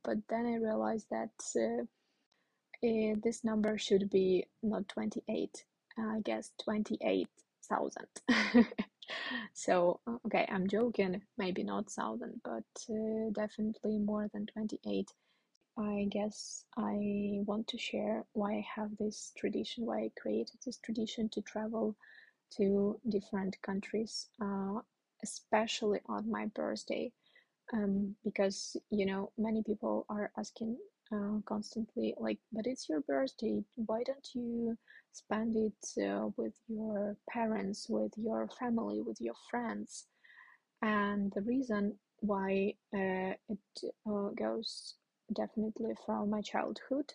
but 0.05 0.17
then 0.29 0.47
i 0.47 0.57
realized 0.57 1.07
that 1.11 1.31
uh, 1.57 1.83
uh, 2.87 3.15
this 3.23 3.45
number 3.45 3.77
should 3.77 4.09
be 4.11 4.47
not 4.63 4.89
28 4.89 5.65
I 5.99 6.21
guess 6.25 6.53
28,000. 6.63 8.07
so, 9.55 10.01
uh, 10.07 10.17
okay, 10.27 10.47
I'm 10.51 10.69
joking, 10.69 11.23
maybe 11.39 11.63
not 11.63 11.91
thousand, 11.91 12.41
but 12.45 12.65
uh, 12.91 13.31
definitely 13.33 13.99
more 13.99 14.29
than 14.33 14.47
28. 14.47 15.11
I 15.79 16.07
guess 16.11 16.65
I 16.77 17.41
want 17.47 17.69
to 17.69 17.79
share 17.79 18.25
why 18.33 18.55
I 18.55 18.67
have 18.77 18.97
this 18.99 19.33
tradition, 19.37 19.87
why 19.87 19.99
I 20.01 20.11
created 20.21 20.59
this 20.65 20.79
tradition 20.79 21.29
to 21.31 21.41
travel 21.43 21.97
to 22.57 23.01
different 23.09 23.61
countries, 23.63 24.29
uh, 24.41 24.81
especially 25.23 26.01
on 26.07 26.31
my 26.31 26.47
birthday. 26.47 27.13
Um, 27.73 28.17
because 28.25 28.77
you 28.91 29.07
know, 29.07 29.31
many 29.39 29.63
people 29.63 30.05
are 30.09 30.33
asking 30.37 30.77
uh, 31.13 31.41
constantly, 31.47 32.15
like, 32.19 32.39
but 32.53 32.67
it's 32.67 32.89
your 32.89 33.01
birthday, 33.01 33.63
why 33.77 34.03
don't 34.05 34.29
you 34.35 34.77
spend 35.13 35.57
it 35.57 36.03
uh, 36.07 36.29
with 36.37 36.55
your 36.69 37.17
parents, 37.29 37.89
with 37.89 38.13
your 38.17 38.49
family, 38.59 39.01
with 39.01 39.21
your 39.21 39.35
friends? 39.51 40.07
And 40.83 41.33
the 41.33 41.43
reason 41.43 41.99
why 42.21 42.75
uh, 42.95 43.35
it 43.49 43.93
uh, 44.09 44.29
goes 44.37 44.95
definitely 45.35 45.95
from 46.07 46.31
my 46.31 46.41
childhood. 46.43 47.13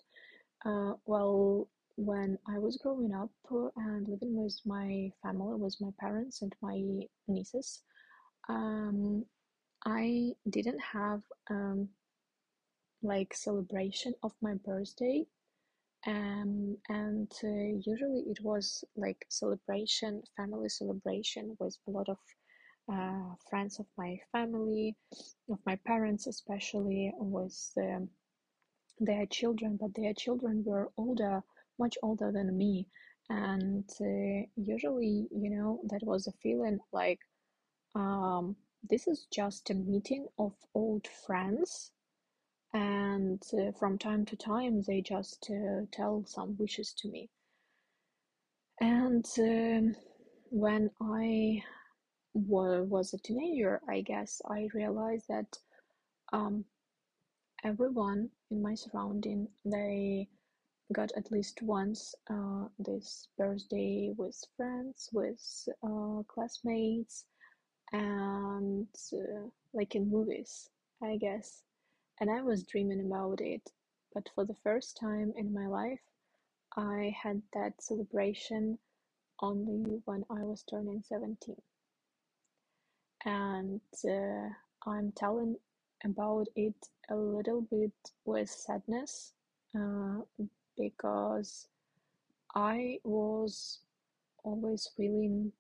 Uh, 0.66 0.94
well, 1.06 1.68
when 1.98 2.38
I 2.48 2.58
was 2.60 2.78
growing 2.78 3.14
up 3.14 3.30
and 3.78 4.08
living 4.08 4.36
with 4.36 4.60
my 4.66 5.12
family, 5.24 5.56
with 5.56 5.76
my 5.80 5.92
parents 6.00 6.42
and 6.42 6.54
my 6.62 6.82
nieces, 7.28 7.82
um, 8.50 9.26
I 9.86 10.34
didn't 10.50 10.80
have 10.80 11.22
um, 11.50 11.90
like 13.02 13.34
celebration 13.34 14.14
of 14.24 14.34
my 14.42 14.56
birthday. 14.56 15.26
Um, 16.08 16.78
and 16.90 17.32
uh, 17.44 17.80
usually 17.86 18.22
it 18.28 18.40
was 18.42 18.84
like 18.96 19.26
celebration, 19.30 20.24
family 20.38 20.70
celebration 20.70 21.58
with 21.60 21.78
a 21.88 21.92
lot 21.92 22.10
of 22.10 22.18
uh, 22.92 23.36
friends 23.50 23.80
of 23.80 23.88
my 23.98 24.20
family, 24.32 24.96
of 25.50 25.60
my 25.66 25.76
parents 25.88 26.28
especially, 26.28 27.12
with 27.18 27.58
um, 27.78 28.10
their 29.00 29.26
children, 29.26 29.78
but 29.82 29.94
their 29.96 30.14
children 30.14 30.64
were 30.66 30.92
older, 30.98 31.42
much 31.80 31.98
older 32.04 32.32
than 32.32 32.58
me. 32.58 32.88
And 33.30 33.90
uh, 34.00 34.48
usually, 34.56 35.28
you 35.32 35.50
know, 35.50 35.80
that 35.90 36.04
was 36.04 36.28
a 36.28 36.32
feeling 36.44 36.80
like 36.94 37.20
um, 37.96 38.56
this 38.90 39.08
is 39.08 39.26
just 39.34 39.70
a 39.70 39.74
meeting 39.74 40.28
of 40.38 40.54
old 40.76 41.08
friends. 41.08 41.92
And 42.76 43.42
uh, 43.54 43.72
from 43.80 43.98
time 43.98 44.26
to 44.26 44.36
time, 44.36 44.82
they 44.82 45.00
just 45.00 45.50
uh, 45.50 45.86
tell 45.94 46.26
some 46.28 46.58
wishes 46.60 46.94
to 46.98 47.08
me. 47.08 47.30
And 48.82 49.26
um, 49.40 49.96
when 50.50 50.92
I 51.02 51.64
was 52.34 53.14
a 53.14 53.18
teenager, 53.20 53.82
I 53.88 54.02
guess 54.02 54.42
I 54.50 54.68
realized 54.74 55.30
that 55.30 55.58
um, 56.34 56.66
everyone 57.64 58.30
in 58.52 58.62
my 58.62 58.76
surrounding 58.76 59.48
they 59.64 60.28
got 60.92 61.14
at 61.16 61.32
least 61.32 61.62
once 61.62 62.14
uh, 62.30 62.68
this 62.78 63.30
birthday 63.38 64.14
with 64.18 64.38
friends, 64.58 65.10
with 65.14 65.70
uh, 65.82 66.24
classmates, 66.28 67.24
and 67.94 68.88
uh, 69.14 69.48
like 69.74 69.96
in 69.96 70.12
movies, 70.12 70.70
I 71.02 71.16
guess. 71.16 71.65
And 72.20 72.30
I 72.32 72.42
was 72.42 72.64
dreaming 72.64 73.06
about 73.06 73.42
it, 73.42 73.72
but 74.14 74.30
for 74.36 74.46
the 74.46 74.56
first 74.64 74.98
time 75.00 75.34
in 75.38 75.54
my 75.54 75.68
life, 75.68 76.02
I 76.76 77.16
had 77.22 77.42
that 77.54 77.82
celebration 77.82 78.80
only 79.42 80.02
when 80.06 80.26
I 80.30 80.44
was 80.44 80.64
turning 80.64 81.04
17 81.08 81.56
and 83.26 83.82
uh, 84.08 84.50
I'm 84.88 85.12
telling 85.14 85.58
about 86.06 86.48
it 86.56 86.76
a 87.10 87.16
little 87.16 87.62
bit 87.62 87.94
with 88.26 88.50
sadness 88.50 89.34
uh, 89.78 90.22
because 90.78 91.68
I 92.56 93.00
was 93.04 93.80
always 94.44 94.90
feeling 94.98 95.52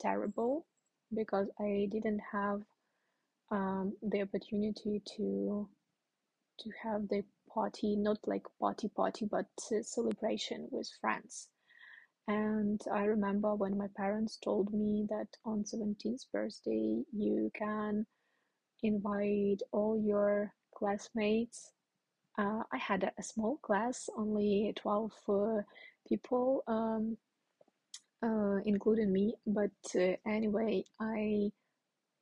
terrible 0.00 0.66
because 1.14 1.48
I 1.60 1.88
didn't 1.92 2.20
have 2.32 2.62
um, 3.50 3.94
the 4.02 4.22
opportunity 4.22 5.02
to 5.16 5.68
to 6.58 6.70
have 6.82 7.08
the 7.08 7.24
party, 7.52 7.96
not 7.96 8.18
like 8.26 8.46
party 8.60 8.88
party, 8.88 9.26
but 9.30 9.46
celebration 9.82 10.68
with 10.70 10.88
friends. 11.00 11.48
And 12.28 12.80
I 12.92 13.04
remember 13.04 13.54
when 13.54 13.78
my 13.78 13.86
parents 13.96 14.36
told 14.36 14.72
me 14.72 15.06
that 15.10 15.28
on 15.44 15.62
17th 15.62 16.24
birthday 16.32 17.04
you 17.12 17.52
can 17.54 18.06
invite 18.82 19.62
all 19.72 19.96
your 19.96 20.52
classmates. 20.74 21.70
Uh, 22.36 22.62
I 22.72 22.78
had 22.78 23.04
a, 23.04 23.12
a, 23.18 23.22
small 23.22 23.56
class, 23.58 24.10
only 24.18 24.72
12 24.76 25.12
uh, 25.28 25.62
people, 26.06 26.62
um, 26.66 27.16
uh, 28.22 28.56
including 28.64 29.12
me. 29.12 29.34
But 29.46 29.70
uh, 29.94 30.16
anyway, 30.26 30.84
I 31.00 31.52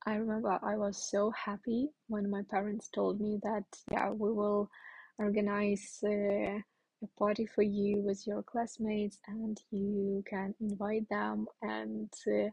I 0.05 0.15
remember 0.15 0.59
I 0.61 0.77
was 0.77 1.09
so 1.09 1.31
happy 1.31 1.89
when 2.07 2.29
my 2.29 2.43
parents 2.49 2.89
told 2.89 3.19
me 3.19 3.39
that 3.43 3.65
yeah 3.91 4.11
we 4.11 4.31
will 4.31 4.69
organize 5.17 5.99
uh, 6.03 6.59
a 7.03 7.07
party 7.17 7.45
for 7.45 7.63
you 7.63 8.01
with 8.01 8.25
your 8.27 8.43
classmates 8.43 9.19
and 9.27 9.59
you 9.71 10.23
can 10.29 10.53
invite 10.59 11.09
them. 11.09 11.47
And 11.61 12.11
uh, 12.27 12.49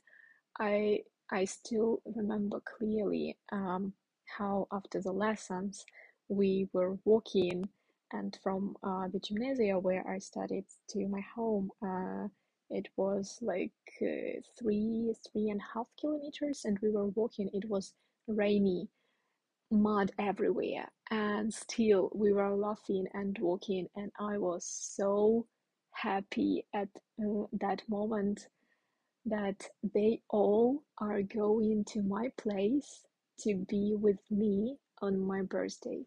I 0.58 1.00
I 1.30 1.44
still 1.46 2.02
remember 2.16 2.60
clearly 2.60 3.38
um, 3.52 3.94
how 4.38 4.68
after 4.72 5.00
the 5.00 5.12
lessons 5.12 5.84
we 6.28 6.68
were 6.72 6.98
walking 7.04 7.68
and 8.12 8.38
from 8.42 8.76
uh, 8.82 9.08
the 9.08 9.20
gymnasium 9.20 9.82
where 9.82 10.06
I 10.08 10.18
studied 10.18 10.64
to 10.90 11.08
my 11.08 11.22
home 11.34 11.70
uh, 11.82 12.28
it 12.72 12.88
was 12.96 13.38
like 13.42 13.72
uh, 14.02 14.40
three 14.58 15.14
three 15.30 15.50
and 15.50 15.60
a 15.60 15.78
half 15.78 15.86
kilometers 16.00 16.64
and 16.64 16.78
we 16.82 16.90
were 16.90 17.06
walking 17.08 17.50
it 17.52 17.68
was 17.68 17.94
rainy 18.26 18.88
mud 19.70 20.10
everywhere 20.18 20.90
and 21.10 21.52
still 21.52 22.10
we 22.14 22.32
were 22.32 22.54
laughing 22.54 23.06
and 23.14 23.38
walking 23.40 23.86
and 23.96 24.10
I 24.18 24.38
was 24.38 24.64
so 24.64 25.46
happy 25.92 26.66
at 26.74 26.88
uh, 27.22 27.44
that 27.60 27.82
moment 27.88 28.48
that 29.24 29.68
they 29.94 30.20
all 30.30 30.82
are 30.98 31.22
going 31.22 31.84
to 31.84 32.02
my 32.02 32.28
place 32.36 33.06
to 33.40 33.54
be 33.68 33.94
with 33.96 34.18
me 34.30 34.76
on 35.00 35.18
my 35.20 35.42
birthday. 35.42 36.04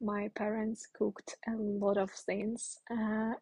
My 0.00 0.28
parents 0.34 0.86
cooked 0.86 1.36
a 1.48 1.56
lot 1.56 1.96
of 1.96 2.10
things 2.10 2.78
uh, 2.90 3.34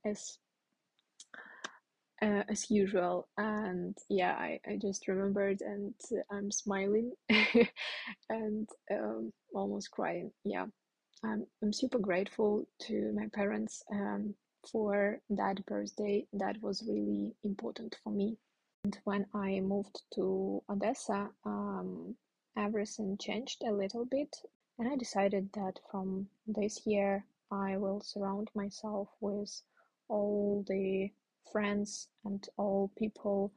uh, 2.22 2.42
as 2.48 2.70
usual, 2.70 3.28
and 3.38 3.96
yeah, 4.08 4.32
I, 4.32 4.60
I 4.66 4.76
just 4.80 5.08
remembered 5.08 5.60
and 5.62 5.94
I'm 6.30 6.50
smiling 6.50 7.12
and 8.28 8.68
um, 8.90 9.32
almost 9.54 9.90
crying. 9.90 10.30
Yeah, 10.44 10.66
I'm 11.24 11.46
I'm 11.62 11.72
super 11.72 11.98
grateful 11.98 12.66
to 12.82 13.12
my 13.14 13.28
parents 13.32 13.82
um, 13.92 14.34
for 14.70 15.20
that 15.30 15.64
birthday. 15.66 16.26
That 16.34 16.60
was 16.62 16.84
really 16.86 17.32
important 17.42 17.96
for 18.04 18.10
me. 18.10 18.36
And 18.84 18.98
when 19.04 19.26
I 19.34 19.60
moved 19.60 20.02
to 20.14 20.62
Odessa, 20.68 21.28
um, 21.44 22.16
everything 22.56 23.18
changed 23.18 23.62
a 23.66 23.72
little 23.72 24.04
bit, 24.04 24.36
and 24.78 24.88
I 24.88 24.96
decided 24.96 25.50
that 25.54 25.80
from 25.90 26.28
this 26.46 26.86
year 26.86 27.24
I 27.50 27.76
will 27.78 28.00
surround 28.00 28.50
myself 28.54 29.08
with 29.20 29.62
all 30.08 30.64
the 30.68 31.10
friends 31.52 32.08
and 32.24 32.48
all 32.56 32.90
people 32.96 33.52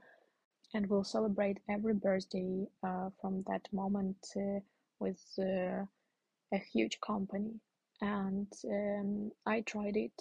and 0.74 0.90
we'll 0.90 1.04
celebrate 1.04 1.60
every 1.70 1.94
birthday 1.94 2.66
uh, 2.84 3.10
from 3.22 3.44
that 3.48 3.68
moment 3.72 4.18
uh, 4.36 4.60
with 5.00 5.22
uh, 5.38 5.86
a 6.52 6.58
huge 6.72 7.00
company. 7.00 7.60
And 8.02 8.52
um, 8.66 9.32
I 9.46 9.62
tried 9.62 9.98
it 9.98 10.20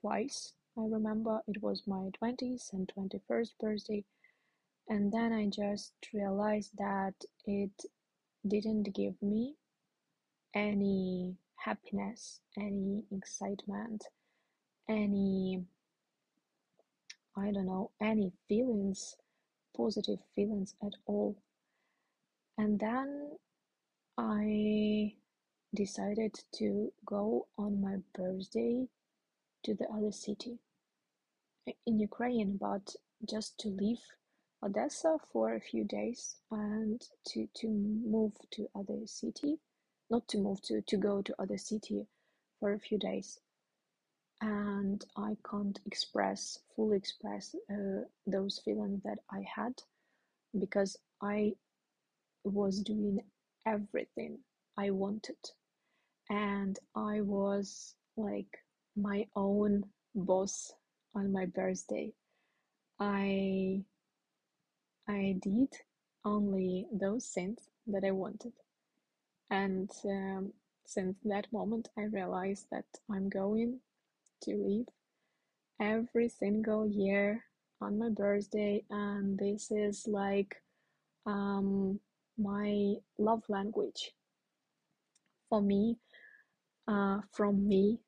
twice. 0.00 0.52
I 0.78 0.82
remember 0.82 1.40
it 1.48 1.60
was 1.60 1.82
my 1.86 2.10
20th 2.22 2.72
and 2.72 2.90
21st 2.96 3.50
birthday 3.58 4.04
and 4.90 5.12
then 5.12 5.32
I 5.32 5.46
just 5.46 5.92
realized 6.12 6.72
that 6.78 7.14
it 7.46 7.70
didn't 8.46 8.92
give 8.92 9.14
me 9.22 9.54
any 10.52 11.36
happiness, 11.54 12.40
any 12.56 13.04
excitement, 13.12 14.04
any, 14.88 15.62
I 17.40 17.52
don't 17.52 17.66
know, 17.66 17.90
any 18.00 18.32
feelings, 18.48 19.16
positive 19.74 20.18
feelings 20.34 20.74
at 20.82 20.92
all. 21.06 21.36
And 22.58 22.78
then 22.78 23.38
I 24.18 25.14
decided 25.74 26.34
to 26.56 26.92
go 27.06 27.46
on 27.56 27.80
my 27.80 27.96
birthday 28.14 28.88
to 29.64 29.74
the 29.74 29.86
other 29.88 30.12
city 30.12 30.58
in 31.86 31.98
Ukraine, 31.98 32.58
but 32.58 32.94
just 33.26 33.58
to 33.60 33.68
leave 33.68 34.02
Odessa 34.62 35.16
for 35.32 35.54
a 35.54 35.60
few 35.60 35.84
days 35.84 36.36
and 36.50 37.00
to 37.28 37.48
to 37.54 37.68
move 37.68 38.34
to 38.52 38.68
other 38.74 39.06
city, 39.06 39.58
not 40.10 40.28
to 40.28 40.38
move 40.38 40.60
to 40.62 40.82
to 40.82 40.96
go 40.98 41.22
to 41.22 41.34
other 41.40 41.56
city 41.58 42.06
for 42.58 42.72
a 42.72 42.78
few 42.78 42.98
days 42.98 43.40
and 44.40 45.04
I 45.16 45.36
can't 45.48 45.78
express, 45.86 46.58
fully 46.74 46.96
express 46.96 47.54
uh, 47.70 48.04
those 48.26 48.60
feelings 48.64 49.02
that 49.04 49.18
I 49.30 49.44
had 49.54 49.74
because 50.58 50.96
I 51.22 51.54
was 52.44 52.80
doing 52.80 53.20
everything 53.66 54.38
I 54.76 54.90
wanted 54.90 55.36
and 56.30 56.78
I 56.94 57.20
was 57.20 57.96
like 58.16 58.64
my 58.96 59.26
own 59.36 59.84
boss 60.14 60.72
on 61.14 61.32
my 61.32 61.46
birthday. 61.46 62.12
I 62.98 63.82
I 65.08 65.36
did 65.42 65.74
only 66.24 66.86
those 66.92 67.26
things 67.28 67.68
that 67.88 68.04
I 68.04 68.12
wanted. 68.12 68.52
And 69.50 69.90
um, 70.04 70.52
since 70.84 71.16
that 71.24 71.52
moment, 71.52 71.88
I 71.98 72.02
realized 72.02 72.66
that 72.70 72.84
I'm 73.10 73.28
going 73.28 73.80
to 74.42 74.56
leave 74.56 74.86
every 75.80 76.28
single 76.28 76.86
year 76.86 77.44
on 77.80 77.98
my 77.98 78.10
birthday, 78.10 78.84
and 78.90 79.38
this 79.38 79.70
is 79.70 80.06
like 80.06 80.56
um, 81.26 81.98
my 82.38 82.94
love 83.18 83.42
language 83.48 84.12
for 85.48 85.62
me, 85.62 85.96
uh, 86.88 87.20
from 87.32 87.66
me, 87.66 87.98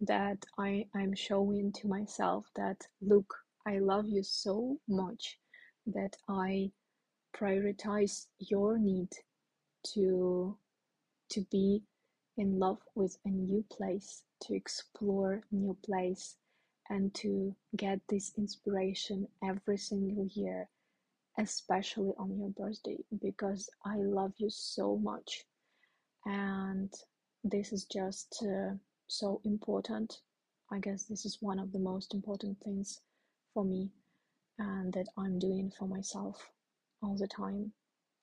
that 0.00 0.44
I 0.58 0.86
I'm 0.94 1.14
showing 1.14 1.72
to 1.72 1.88
myself 1.88 2.46
that 2.56 2.86
look, 3.00 3.34
I 3.66 3.78
love 3.78 4.06
you 4.08 4.22
so 4.22 4.78
much 4.88 5.38
that 5.86 6.16
I 6.28 6.70
prioritize 7.36 8.26
your 8.38 8.78
need 8.78 9.10
to 9.94 10.56
to 11.30 11.40
be 11.50 11.82
in 12.36 12.58
love 12.58 12.78
with 12.94 13.16
a 13.24 13.28
new 13.30 13.64
place, 13.70 14.22
to 14.42 14.54
explore 14.54 15.42
new 15.50 15.76
place, 15.84 16.36
and 16.90 17.14
to 17.14 17.54
get 17.76 18.00
this 18.08 18.32
inspiration 18.36 19.26
every 19.42 19.78
single 19.78 20.28
year, 20.34 20.68
especially 21.38 22.12
on 22.18 22.36
your 22.38 22.50
birthday, 22.50 22.98
because 23.20 23.70
I 23.84 23.96
love 23.96 24.32
you 24.36 24.50
so 24.50 24.96
much, 24.96 25.44
and 26.26 26.92
this 27.44 27.72
is 27.72 27.84
just 27.84 28.42
uh, 28.42 28.74
so 29.06 29.40
important. 29.44 30.20
I 30.70 30.78
guess 30.78 31.04
this 31.04 31.24
is 31.24 31.38
one 31.40 31.58
of 31.58 31.72
the 31.72 31.78
most 31.78 32.14
important 32.14 32.58
things 32.60 33.00
for 33.54 33.64
me, 33.64 33.90
and 34.58 34.92
that 34.92 35.08
I'm 35.16 35.38
doing 35.38 35.72
for 35.78 35.86
myself 35.86 36.50
all 37.02 37.16
the 37.16 37.28
time. 37.28 37.72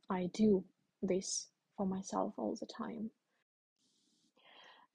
I 0.09 0.29
do 0.33 0.63
this 1.01 1.47
for 1.77 1.85
myself 1.85 2.33
all 2.37 2.55
the 2.59 2.65
time. 2.65 3.11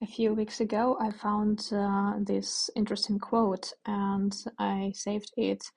A 0.01 0.05
few 0.05 0.33
weeks 0.33 0.59
ago, 0.59 0.97
I 0.99 1.09
found 1.09 1.69
uh, 1.71 2.15
this 2.19 2.69
interesting 2.75 3.17
quote 3.17 3.71
and 3.85 4.35
I 4.59 4.91
saved 4.93 5.31
it 5.37 5.71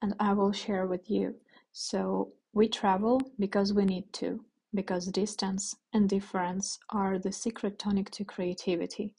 and 0.00 0.14
I 0.18 0.32
will 0.32 0.52
share 0.52 0.86
with 0.86 1.10
you. 1.10 1.34
So, 1.70 2.32
we 2.54 2.68
travel 2.68 3.20
because 3.38 3.74
we 3.74 3.84
need 3.84 4.10
to, 4.14 4.42
because 4.72 5.06
distance 5.08 5.76
and 5.92 6.08
difference 6.08 6.78
are 6.88 7.18
the 7.18 7.30
secret 7.30 7.78
tonic 7.78 8.10
to 8.12 8.24
creativity. 8.24 9.14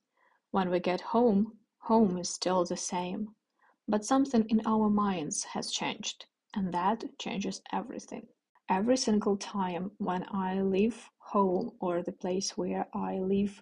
When 0.49 0.71
we 0.71 0.79
get 0.79 1.01
home, 1.01 1.59
home 1.77 2.17
is 2.17 2.29
still 2.29 2.65
the 2.65 2.75
same, 2.75 3.35
but 3.87 4.03
something 4.03 4.49
in 4.49 4.63
our 4.65 4.89
minds 4.89 5.43
has 5.43 5.71
changed, 5.71 6.25
and 6.55 6.73
that 6.73 7.03
changes 7.19 7.61
everything. 7.71 8.25
Every 8.67 8.97
single 8.97 9.37
time 9.37 9.91
when 9.99 10.25
I 10.31 10.61
leave 10.61 11.07
home 11.19 11.73
or 11.79 12.01
the 12.01 12.13
place 12.13 12.57
where 12.57 12.87
I 12.95 13.19
live 13.19 13.61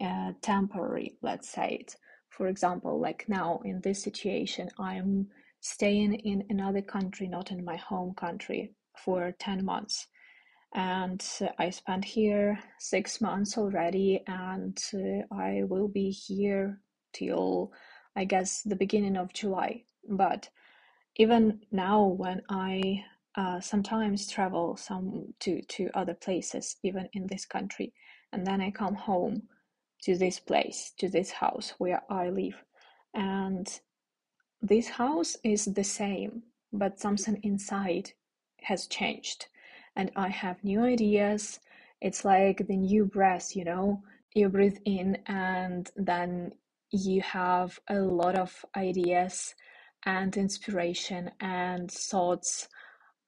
uh, 0.00 0.32
temporary, 0.42 1.16
let's 1.22 1.48
say 1.48 1.78
it. 1.80 1.96
For 2.30 2.48
example, 2.48 3.00
like 3.00 3.24
now 3.28 3.60
in 3.64 3.80
this 3.80 4.02
situation, 4.02 4.68
I'm 4.78 5.28
staying 5.60 6.14
in 6.14 6.44
another 6.50 6.82
country, 6.82 7.28
not 7.28 7.50
in 7.50 7.64
my 7.64 7.76
home 7.76 8.14
country, 8.14 8.72
for 8.96 9.32
10 9.38 9.64
months. 9.64 10.06
And 10.74 11.24
I 11.58 11.70
spent 11.70 12.04
here 12.04 12.58
six 12.78 13.20
months 13.20 13.56
already, 13.56 14.22
and 14.26 14.78
uh, 14.92 15.34
I 15.34 15.62
will 15.64 15.88
be 15.88 16.10
here 16.10 16.80
till 17.12 17.72
I 18.14 18.24
guess 18.24 18.62
the 18.62 18.76
beginning 18.76 19.16
of 19.16 19.32
July. 19.32 19.84
But 20.08 20.50
even 21.16 21.60
now, 21.72 22.04
when 22.04 22.42
I 22.50 23.04
uh, 23.36 23.60
sometimes 23.60 24.28
travel 24.28 24.76
some 24.76 25.34
to 25.40 25.62
to 25.62 25.90
other 25.94 26.14
places, 26.14 26.76
even 26.82 27.08
in 27.12 27.26
this 27.26 27.46
country, 27.46 27.94
and 28.32 28.46
then 28.46 28.60
I 28.60 28.70
come 28.70 28.94
home 28.94 29.42
to 30.02 30.16
this 30.16 30.38
place, 30.38 30.92
to 30.98 31.08
this 31.08 31.30
house 31.30 31.74
where 31.78 32.02
I 32.10 32.30
live. 32.30 32.62
And 33.14 33.68
this 34.60 34.88
house 34.88 35.36
is 35.44 35.66
the 35.66 35.84
same, 35.84 36.42
but 36.72 37.00
something 37.00 37.40
inside 37.42 38.12
has 38.62 38.86
changed. 38.86 39.46
And 39.96 40.10
I 40.16 40.28
have 40.28 40.62
new 40.62 40.82
ideas. 40.84 41.60
It's 42.00 42.24
like 42.24 42.66
the 42.66 42.76
new 42.76 43.04
breath, 43.06 43.56
you 43.56 43.64
know? 43.64 44.02
You 44.34 44.48
breathe 44.50 44.78
in, 44.84 45.18
and 45.26 45.90
then 45.96 46.52
you 46.90 47.22
have 47.22 47.78
a 47.88 48.00
lot 48.00 48.36
of 48.36 48.64
ideas 48.76 49.54
and 50.04 50.36
inspiration 50.36 51.30
and 51.40 51.90
thoughts 51.90 52.68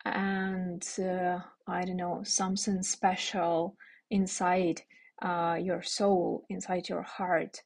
and 0.04 0.86
uh, 0.98 1.38
I 1.66 1.84
don't 1.84 1.96
know, 1.96 2.22
something 2.24 2.82
special 2.82 3.76
inside 4.10 4.82
uh, 5.22 5.56
your 5.60 5.82
soul, 5.82 6.44
inside 6.48 6.88
your 6.88 7.02
heart. 7.02 7.62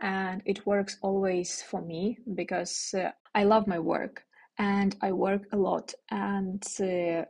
And 0.00 0.42
it 0.44 0.66
works 0.66 0.98
always 1.02 1.62
for 1.62 1.80
me 1.80 2.18
because 2.34 2.94
uh, 2.96 3.10
I 3.34 3.44
love 3.44 3.66
my 3.66 3.78
work 3.78 4.24
and 4.58 4.96
I 5.00 5.12
work 5.12 5.42
a 5.52 5.56
lot. 5.56 5.94
And 6.10 6.62
uh, 6.80 7.24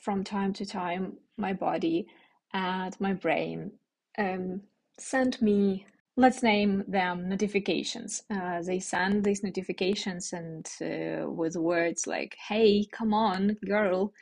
from 0.00 0.24
time 0.24 0.52
to 0.54 0.66
time, 0.66 1.18
my 1.36 1.52
body 1.52 2.06
and 2.54 2.98
my 3.00 3.12
brain 3.12 3.72
um, 4.18 4.62
send 4.98 5.40
me 5.42 5.86
let's 6.16 6.42
name 6.42 6.82
them 6.88 7.28
notifications. 7.28 8.22
Uh, 8.30 8.62
they 8.62 8.80
send 8.80 9.22
these 9.24 9.42
notifications 9.42 10.32
and 10.32 10.66
uh, 10.80 11.30
with 11.30 11.56
words 11.56 12.06
like, 12.06 12.34
hey, 12.48 12.86
come 12.90 13.12
on, 13.12 13.56
girl, 13.66 14.12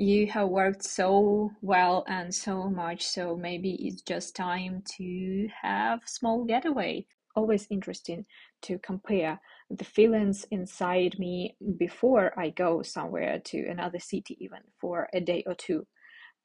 you 0.00 0.26
have 0.28 0.48
worked 0.48 0.82
so 0.82 1.50
well 1.60 2.04
and 2.08 2.34
so 2.34 2.70
much, 2.70 3.06
so 3.06 3.36
maybe 3.36 3.72
it's 3.86 4.00
just 4.00 4.34
time 4.34 4.82
to 4.96 5.48
have 5.62 6.00
small 6.06 6.44
getaway. 6.44 7.06
Always 7.36 7.66
interesting 7.70 8.24
to 8.62 8.78
compare 8.78 9.38
the 9.68 9.84
feelings 9.84 10.46
inside 10.50 11.18
me 11.18 11.56
before 11.78 12.32
I 12.38 12.50
go 12.50 12.82
somewhere 12.82 13.40
to 13.44 13.66
another 13.68 13.98
city, 14.00 14.38
even 14.40 14.60
for 14.80 15.08
a 15.12 15.20
day 15.20 15.44
or 15.46 15.54
two 15.54 15.86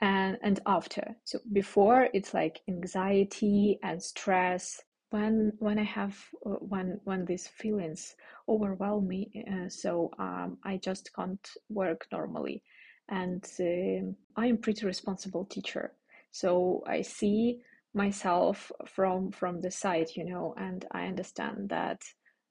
and 0.01 0.37
and 0.43 0.59
after. 0.65 1.15
So 1.23 1.39
before 1.53 2.09
it's 2.13 2.33
like 2.33 2.61
anxiety 2.67 3.79
and 3.83 4.01
stress. 4.01 4.81
When 5.11 5.53
when 5.59 5.79
I 5.79 5.83
have 5.83 6.17
uh, 6.45 6.59
when 6.59 6.99
when 7.05 7.23
these 7.25 7.47
feelings 7.47 8.15
overwhelm 8.49 9.07
me, 9.07 9.45
uh, 9.49 9.69
so 9.69 10.11
um, 10.19 10.57
I 10.65 10.77
just 10.77 11.11
can't 11.15 11.47
work 11.69 12.05
normally, 12.11 12.63
and 13.09 13.43
uh, 13.59 14.39
I 14.39 14.47
am 14.47 14.57
pretty 14.57 14.85
responsible 14.85 15.45
teacher, 15.45 15.93
so 16.31 16.83
I 16.87 17.01
see 17.01 17.59
myself 17.93 18.71
from 18.85 19.31
from 19.31 19.61
the 19.61 19.71
side, 19.71 20.09
you 20.15 20.25
know, 20.25 20.53
and 20.57 20.85
I 20.91 21.07
understand 21.07 21.69
that. 21.69 22.01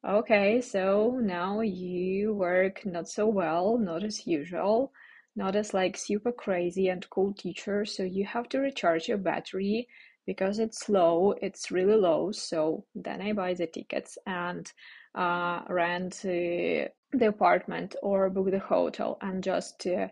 Okay, 0.07 0.61
so 0.61 1.19
now 1.23 1.61
you 1.61 2.35
work 2.35 2.85
not 2.85 3.09
so 3.09 3.27
well, 3.27 3.79
not 3.79 4.05
as 4.05 4.27
usual, 4.27 4.93
not 5.37 5.57
as 5.57 5.73
like 5.75 5.97
super 5.97 6.33
crazy 6.33 6.89
and 6.89 7.09
cool 7.11 7.33
teacher, 7.35 7.85
so 7.85 8.03
you 8.03 8.25
have 8.27 8.49
to 8.51 8.59
recharge 8.61 9.09
your 9.09 9.19
battery 9.19 9.89
because 10.27 10.59
it's 10.59 10.89
low, 10.89 11.35
it's 11.43 11.71
really 11.71 11.97
low. 11.97 12.33
So 12.33 12.85
then 12.95 13.21
I 13.21 13.33
buy 13.33 13.55
the 13.55 13.67
tickets 13.67 14.17
and 14.27 14.71
uh, 15.15 15.61
rent 15.69 16.21
uh, 16.25 16.89
the 17.13 17.29
apartment 17.29 17.95
or 18.03 18.31
book 18.31 18.51
the 18.51 18.59
hotel 18.59 19.19
and 19.21 19.43
just 19.43 19.87
uh, 19.87 20.09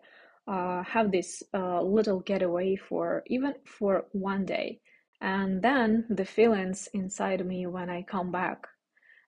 uh, 0.47 0.83
have 0.85 1.11
this 1.13 1.43
uh, 1.55 1.83
little 1.83 2.21
getaway 2.21 2.77
for 2.77 3.23
even 3.27 3.55
for 3.65 4.07
one 4.13 4.45
day. 4.45 4.81
And 5.21 5.63
then 5.63 6.07
the 6.11 6.25
feelings 6.25 6.89
inside 6.95 7.47
me 7.47 7.67
when 7.67 7.89
I 7.89 8.03
come 8.03 8.33
back. 8.33 8.67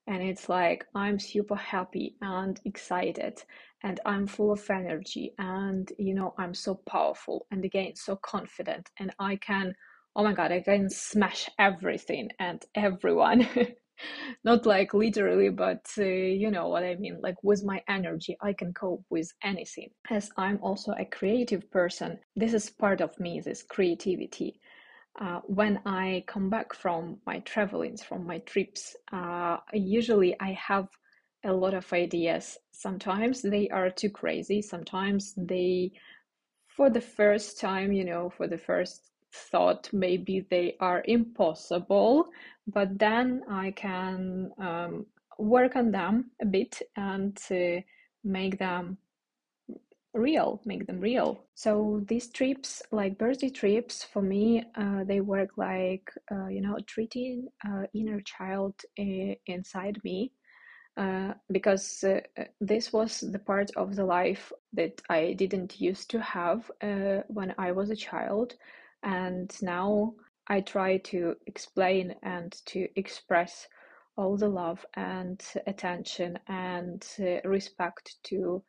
And 0.06 0.22
it's 0.22 0.48
like 0.48 0.84
I'm 0.94 1.18
super 1.18 1.56
happy 1.56 2.16
and 2.20 2.60
excited. 2.64 3.42
And 3.82 4.00
I'm 4.04 4.26
full 4.26 4.52
of 4.52 4.70
energy. 4.70 5.34
And 5.38 5.90
you 5.98 6.14
know 6.14 6.34
I'm 6.38 6.54
so 6.54 6.74
powerful 6.88 7.46
and 7.50 7.64
again 7.64 7.94
so 7.96 8.16
confident. 8.16 8.90
And 8.98 9.12
I 9.18 9.36
can 9.36 9.74
oh 10.16 10.24
my 10.24 10.32
god 10.32 10.52
I 10.52 10.60
can 10.60 10.88
smash 10.90 11.48
everything 11.58 12.30
and 12.38 12.64
everyone 12.74 13.48
not 14.44 14.66
like 14.66 14.94
literally 14.94 15.50
but 15.50 15.86
uh, 15.98 16.04
you 16.04 16.50
know 16.50 16.68
what 16.68 16.84
I 16.84 16.94
mean 16.96 17.18
like 17.22 17.36
with 17.42 17.64
my 17.64 17.82
energy 17.88 18.36
I 18.42 18.52
can 18.52 18.72
cope 18.72 19.04
with 19.10 19.30
anything 19.42 19.90
as 20.10 20.30
I'm 20.36 20.58
also 20.62 20.92
a 20.98 21.04
creative 21.04 21.70
person 21.70 22.18
this 22.36 22.54
is 22.54 22.70
part 22.70 23.00
of 23.00 23.18
me 23.20 23.40
this 23.40 23.62
creativity 23.62 24.60
uh, 25.20 25.40
when 25.46 25.80
I 25.86 26.24
come 26.26 26.50
back 26.50 26.74
from 26.74 27.18
my 27.26 27.38
travelings, 27.40 28.02
from 28.02 28.26
my 28.26 28.38
trips, 28.40 28.96
uh, 29.12 29.58
usually 29.72 30.38
I 30.40 30.52
have 30.52 30.88
a 31.44 31.52
lot 31.52 31.74
of 31.74 31.92
ideas. 31.92 32.58
Sometimes 32.72 33.42
they 33.42 33.68
are 33.68 33.90
too 33.90 34.10
crazy. 34.10 34.60
Sometimes 34.62 35.34
they, 35.36 35.92
for 36.68 36.90
the 36.90 37.00
first 37.00 37.60
time, 37.60 37.92
you 37.92 38.04
know, 38.04 38.30
for 38.30 38.48
the 38.48 38.58
first 38.58 39.10
thought, 39.32 39.88
maybe 39.92 40.46
they 40.50 40.76
are 40.80 41.02
impossible. 41.06 42.28
But 42.66 42.98
then 42.98 43.42
I 43.48 43.72
can 43.72 44.50
um, 44.58 45.06
work 45.38 45.76
on 45.76 45.90
them 45.90 46.30
a 46.40 46.46
bit 46.46 46.80
and 46.96 47.38
make 48.22 48.58
them 48.58 48.98
real, 50.14 50.60
make 50.64 50.86
them 50.86 51.00
real. 51.00 51.44
So 51.54 52.02
these 52.06 52.30
trips, 52.30 52.82
like 52.92 53.18
birthday 53.18 53.50
trips, 53.50 54.04
for 54.04 54.22
me, 54.22 54.64
uh, 54.76 55.04
they 55.04 55.20
work 55.20 55.50
like 55.56 56.10
uh, 56.30 56.46
you 56.46 56.60
know 56.60 56.78
treating 56.86 57.48
uh, 57.66 57.84
inner 57.92 58.20
child 58.20 58.74
uh, 58.98 59.34
inside 59.46 59.98
me. 60.04 60.32
Uh, 60.96 61.34
because 61.50 62.04
uh, 62.04 62.20
this 62.60 62.92
was 62.92 63.18
the 63.32 63.38
part 63.40 63.68
of 63.76 63.96
the 63.96 64.04
life 64.04 64.52
that 64.72 65.02
I 65.10 65.32
didn't 65.32 65.80
used 65.80 66.08
to 66.10 66.20
have 66.20 66.70
when 67.26 67.52
I 67.58 67.72
was 67.72 67.90
a 67.90 67.96
child, 67.96 68.54
and 69.02 69.50
now 69.60 70.14
I 70.46 70.60
try 70.60 70.98
to 70.98 71.36
explain 71.46 72.14
and 72.22 72.52
to 72.66 72.88
express 72.96 73.66
all 74.16 74.36
the 74.36 74.48
love 74.48 74.84
and 74.94 75.42
attention 75.66 76.38
and 76.46 77.04
respect 77.44 78.16
to 78.24 78.62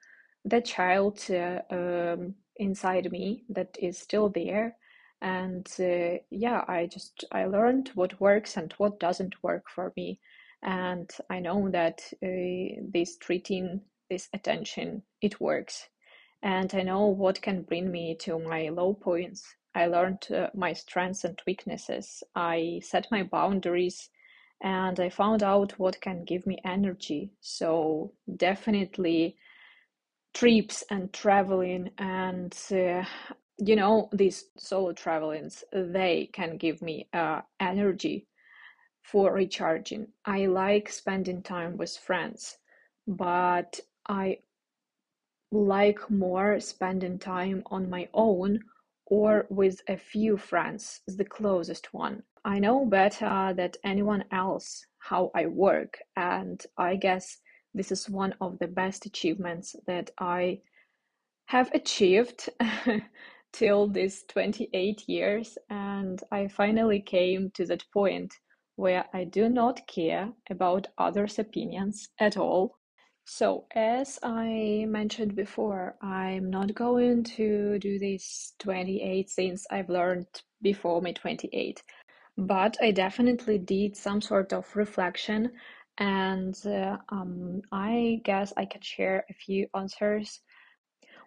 the 0.45 0.61
child 0.61 1.19
uh, 1.29 1.61
um, 1.69 2.35
inside 2.55 3.11
me 3.11 3.43
that 3.49 3.77
is 3.79 3.97
still 3.97 4.29
there. 4.29 4.77
And 5.21 5.67
uh, 5.79 6.19
yeah 6.29 6.63
i 6.67 6.85
just 6.85 7.25
i 7.31 7.45
learned 7.45 7.89
what 7.95 8.19
works 8.21 8.57
and 8.57 8.73
what 8.73 8.99
doesn't 8.99 9.43
work 9.43 9.69
for 9.69 9.91
me. 9.97 10.19
And 10.63 11.11
i 11.29 11.39
know 11.39 11.69
that 11.71 12.01
uh, 12.23 12.81
this 12.93 13.17
treating 13.17 13.81
this 14.09 14.29
attention 14.33 15.03
it 15.21 15.41
works. 15.41 15.89
And 16.41 16.73
i 16.73 16.83
know 16.83 17.07
what 17.07 17.41
can 17.41 17.63
bring 17.63 17.91
me 17.91 18.15
to 18.21 18.39
my 18.39 18.69
low 18.69 18.93
points 18.93 19.55
i 19.75 19.85
learned 19.85 20.25
uh, 20.31 20.49
my 20.55 20.73
strengths 20.73 21.23
and 21.23 21.39
weaknesses. 21.45 22.23
I 22.35 22.81
set 22.83 23.07
my 23.11 23.23
boundaries 23.23 24.09
and 24.61 24.99
i 24.99 25.09
found 25.09 25.43
out 25.43 25.77
what 25.79 26.01
can 26.01 26.23
give 26.25 26.47
me 26.47 26.57
energy. 26.65 27.31
So 27.41 28.13
definitely 28.38 29.38
trips 30.33 30.83
and 30.89 31.11
traveling 31.13 31.91
and 31.97 32.55
uh, 32.71 33.03
you 33.57 33.75
know 33.75 34.09
these 34.13 34.45
solo 34.57 34.93
travelings 34.93 35.63
they 35.71 36.29
can 36.33 36.57
give 36.57 36.81
me 36.81 37.07
uh, 37.13 37.41
energy 37.59 38.27
for 39.03 39.33
recharging. 39.33 40.07
I 40.25 40.47
like 40.47 40.89
spending 40.91 41.41
time 41.43 41.77
with 41.77 41.95
friends 41.97 42.57
but 43.07 43.79
i 44.07 44.39
like 45.51 46.09
more 46.09 46.59
spending 46.59 47.19
time 47.19 47.63
on 47.67 47.89
my 47.89 48.07
own 48.13 48.59
or 49.07 49.45
with 49.49 49.81
a 49.87 49.97
few 49.97 50.37
friends 50.37 51.01
is 51.07 51.17
the 51.17 51.25
closest 51.25 51.93
one 51.93 52.21
i 52.43 52.59
know 52.59 52.85
better 52.85 53.53
than 53.55 53.71
anyone 53.83 54.23
else 54.31 54.85
how 54.99 55.31
i 55.35 55.45
work 55.45 55.97
and 56.15 56.65
i 56.77 56.95
guess 56.95 57.39
this 57.75 57.91
is 57.91 58.09
one 58.09 58.33
of 58.39 58.57
the 58.59 58.67
best 58.67 59.05
achievements 59.05 59.75
that 59.85 60.09
I 60.17 60.61
have 61.47 61.69
achieved 61.73 62.49
till 63.53 63.89
these 63.89 64.23
28 64.29 65.03
years. 65.07 65.57
And 65.69 66.21
I 66.31 66.47
finally 66.47 67.01
came 67.01 67.51
to 67.55 67.65
that 67.65 67.83
point 67.93 68.33
where 68.77 69.05
I 69.13 69.25
do 69.25 69.49
not 69.49 69.85
care 69.87 70.31
about 70.49 70.87
others' 70.97 71.37
opinions 71.37 72.07
at 72.19 72.37
all. 72.37 72.79
So, 73.27 73.65
as 73.73 74.19
I 74.21 74.85
mentioned 74.88 75.35
before, 75.35 75.97
I'm 75.99 76.51
not 76.51 76.75
going 76.75 77.23
to 77.35 77.79
do 77.79 77.97
these 77.97 78.53
28 78.59 79.29
things 79.31 79.65
I've 79.71 79.89
learned 79.89 80.27
before 80.61 81.01
my 81.01 81.11
28, 81.11 81.81
but 82.38 82.77
I 82.79 82.91
definitely 82.91 83.57
did 83.57 83.97
some 83.97 84.21
sort 84.21 84.53
of 84.53 84.75
reflection 84.75 85.53
and 85.97 86.55
uh, 86.67 86.97
um, 87.09 87.63
I 87.71 88.21
guess 88.23 88.53
I 88.57 88.65
can 88.65 88.81
share 88.81 89.25
a 89.27 89.33
few 89.33 89.67
answers. 89.73 90.41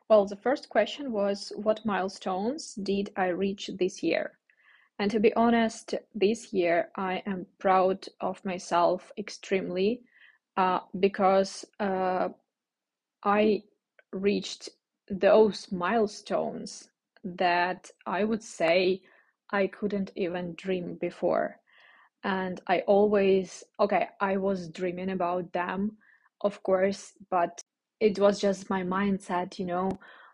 Well, 0.09 0.25
the 0.25 0.37
first 0.37 0.69
question 0.69 1.11
was 1.11 1.53
What 1.57 1.85
milestones 1.85 2.75
did 2.75 3.11
I 3.17 3.27
reach 3.29 3.71
this 3.77 4.05
year? 4.05 4.39
And 5.01 5.11
to 5.11 5.19
be 5.19 5.35
honest, 5.35 5.97
this 6.15 6.53
year 6.53 6.91
I 6.95 7.25
am 7.27 7.47
proud 7.59 8.07
of 8.21 8.45
myself 8.45 9.11
extremely 9.19 10.03
uh, 10.59 10.81
because 11.01 11.65
uh, 11.81 12.31
I 13.25 13.65
reached 14.13 14.71
those 15.11 15.73
milestones 15.73 16.91
that 17.25 17.91
I 18.07 18.25
would 18.25 18.43
say 18.45 19.03
I 19.51 19.69
couldn't 19.69 20.13
even 20.17 20.55
dream 20.57 20.97
before 21.01 21.57
and 22.25 22.61
I 22.69 22.81
always, 22.81 23.65
okay, 23.81 24.09
I 24.21 24.37
was 24.39 24.69
dreaming 24.71 25.11
about 25.11 25.53
them, 25.55 25.97
of 26.43 26.63
course, 26.63 27.13
but 27.31 27.63
it 28.01 28.19
was 28.19 28.41
just 28.41 28.71
my 28.71 28.83
mindset, 28.83 29.59
you 29.59 29.67
know. 29.67 29.93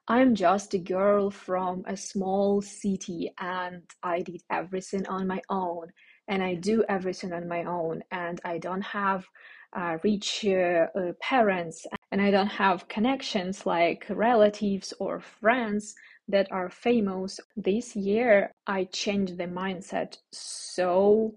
I'm 0.09 0.35
just 0.35 0.75
a 0.75 0.79
girl 0.79 1.31
from 1.31 1.85
a 1.87 1.97
small 1.97 2.63
city 2.63 3.33
and 3.41 3.83
I 4.03 4.21
did 4.23 4.43
everything 4.51 5.07
on 5.09 5.27
my 5.27 5.43
own 5.51 5.89
and 6.29 6.43
I 6.43 6.55
do 6.57 6.85
everything 6.89 7.33
on 7.33 7.49
my 7.49 7.65
own 7.65 8.05
and 8.13 8.41
I 8.45 8.59
don't 8.59 8.83
have 8.83 9.27
uh, 9.75 9.99
rich 10.03 10.45
uh, 10.47 10.87
uh, 10.97 11.13
parents 11.21 11.87
and 12.11 12.21
I 12.23 12.31
don't 12.31 12.47
have 12.47 12.89
connections 12.89 13.67
like 13.67 14.07
relatives 14.09 14.95
or 15.01 15.21
friends 15.21 15.95
that 16.29 16.51
are 16.53 16.71
famous. 16.71 17.41
This 17.57 17.97
year 17.97 18.53
I 18.67 18.85
changed 18.85 19.37
the 19.37 19.47
mindset 19.47 20.19
so 20.33 21.35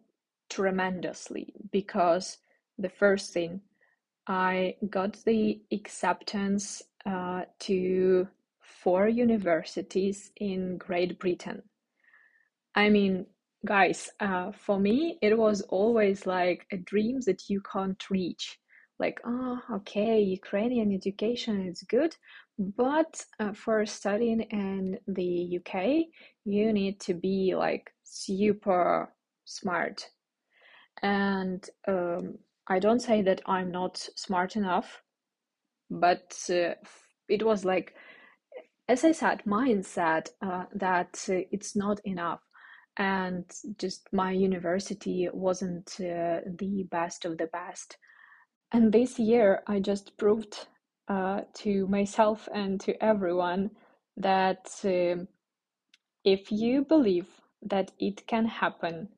tremendously 0.49 1.53
because 1.71 2.37
the 2.77 2.89
first 2.89 3.33
thing 3.33 3.61
I 4.27 4.75
got 4.89 5.17
the 5.25 5.61
acceptance 5.71 6.83
uh, 7.05 7.43
to 7.59 8.27
four 8.61 9.07
universities 9.07 10.31
in 10.37 10.77
Great 10.77 11.17
Britain. 11.19 11.63
I 12.75 12.89
mean, 12.89 13.25
guys, 13.65 14.09
uh, 14.19 14.51
for 14.51 14.79
me, 14.79 15.17
it 15.21 15.37
was 15.37 15.61
always 15.61 16.25
like 16.25 16.65
a 16.71 16.77
dream 16.77 17.19
that 17.25 17.49
you 17.49 17.61
can't 17.61 18.09
reach. 18.09 18.59
Like, 18.99 19.19
oh, 19.25 19.59
okay, 19.73 20.19
Ukrainian 20.21 20.91
education 20.91 21.67
is 21.67 21.83
good, 21.83 22.15
but 22.57 23.23
uh, 23.39 23.53
for 23.53 23.85
studying 23.85 24.41
in 24.41 24.97
the 25.07 25.59
UK, 25.59 26.07
you 26.45 26.73
need 26.73 26.99
to 27.01 27.13
be 27.13 27.53
like 27.55 27.91
super 28.03 29.13
smart 29.45 30.09
and 31.01 31.69
um, 31.87 32.37
I 32.67 32.79
don't 32.79 33.01
say 33.01 33.21
that 33.23 33.41
I'm 33.45 33.71
not 33.71 33.97
smart 34.15 34.55
enough, 34.55 35.01
but 35.89 36.35
uh, 36.49 36.73
it 37.29 37.43
was 37.43 37.63
like, 37.63 37.93
as 38.87 39.03
I 39.03 39.11
said, 39.11 39.43
mindset 39.45 40.29
uh, 40.41 40.65
that 40.73 41.25
uh, 41.29 41.41
it's 41.51 41.75
not 41.75 41.99
enough. 42.03 42.41
And 42.97 43.45
just 43.77 44.07
my 44.11 44.31
university 44.31 45.29
wasn't 45.31 45.99
uh, 45.99 46.41
the 46.45 46.87
best 46.89 47.25
of 47.25 47.37
the 47.37 47.47
best. 47.47 47.97
And 48.71 48.91
this 48.91 49.19
year, 49.19 49.63
I 49.67 49.79
just 49.79 50.17
proved 50.17 50.67
uh, 51.07 51.41
to 51.55 51.87
myself 51.87 52.49
and 52.53 52.79
to 52.81 53.01
everyone 53.03 53.71
that 54.17 54.69
um, 54.83 55.27
if 56.23 56.51
you 56.51 56.83
believe 56.83 57.27
that 57.61 57.91
it 57.99 58.25
can 58.27 58.45
happen 58.45 59.09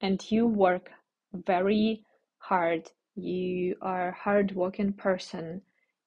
and 0.00 0.30
you 0.30 0.46
work 0.46 0.90
very 1.32 2.04
hard, 2.38 2.90
you 3.16 3.76
are 3.80 4.08
a 4.08 4.14
hardworking 4.14 4.92
person, 4.92 5.62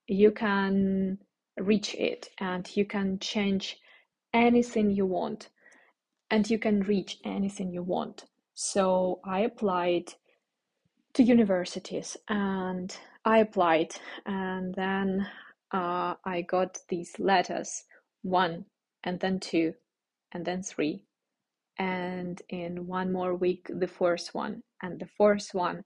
you 0.07 0.31
can 0.31 1.17
reach 1.57 1.95
it 1.95 2.29
and 2.39 2.69
you 2.77 2.85
can 2.85 3.19
change 3.19 3.77
anything 4.33 4.91
you 4.91 5.05
want 5.05 5.49
and 6.29 6.49
you 6.49 6.59
can 6.59 6.81
reach 6.81 7.19
anything 7.23 7.71
you 7.71 7.83
want. 7.83 8.25
So 8.53 9.19
I 9.23 9.41
applied 9.41 10.13
to 11.13 11.23
universities 11.23 12.17
and 12.27 12.95
I 13.25 13.39
applied 13.39 13.95
and 14.25 14.73
then 14.75 15.27
uh, 15.73 16.15
I 16.23 16.41
got 16.41 16.79
these 16.89 17.13
letters 17.19 17.83
one 18.21 18.65
and 19.03 19.19
then 19.19 19.39
two 19.39 19.73
and 20.33 20.45
then 20.45 20.61
three 20.63 21.03
and 21.79 22.41
in 22.49 22.87
one 22.87 23.11
more 23.11 23.35
week 23.35 23.69
the 23.69 23.87
fourth 23.87 24.29
one 24.33 24.61
and 24.81 24.99
the 24.99 25.05
fourth 25.17 25.49
one 25.53 25.83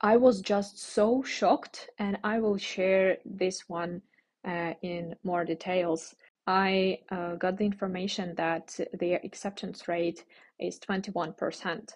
i 0.00 0.16
was 0.16 0.40
just 0.40 0.78
so 0.78 1.22
shocked 1.22 1.88
and 1.98 2.18
i 2.22 2.38
will 2.38 2.56
share 2.56 3.18
this 3.24 3.68
one 3.68 4.00
uh, 4.46 4.72
in 4.82 5.14
more 5.24 5.44
details 5.44 6.14
I 6.48 7.00
uh, 7.10 7.34
got 7.34 7.58
the 7.58 7.66
information 7.66 8.34
that 8.36 8.80
their 8.94 9.20
acceptance 9.22 9.86
rate 9.86 10.24
is 10.58 10.80
21%. 10.80 11.90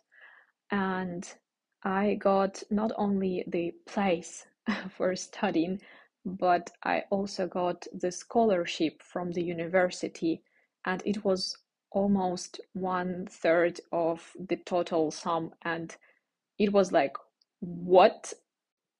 And 0.70 1.34
I 1.82 2.16
got 2.16 2.62
not 2.70 2.92
only 2.96 3.44
the 3.46 3.72
place 3.86 4.44
for 4.90 5.16
studying, 5.16 5.80
but 6.26 6.70
I 6.84 7.04
also 7.08 7.46
got 7.46 7.86
the 7.98 8.12
scholarship 8.12 9.02
from 9.02 9.32
the 9.32 9.42
university, 9.42 10.42
and 10.84 11.02
it 11.06 11.24
was 11.24 11.56
almost 11.90 12.60
one 12.74 13.26
third 13.30 13.80
of 13.90 14.32
the 14.38 14.56
total 14.56 15.10
sum. 15.10 15.54
And 15.62 15.96
it 16.58 16.74
was 16.74 16.92
like, 16.92 17.16
what? 17.60 18.34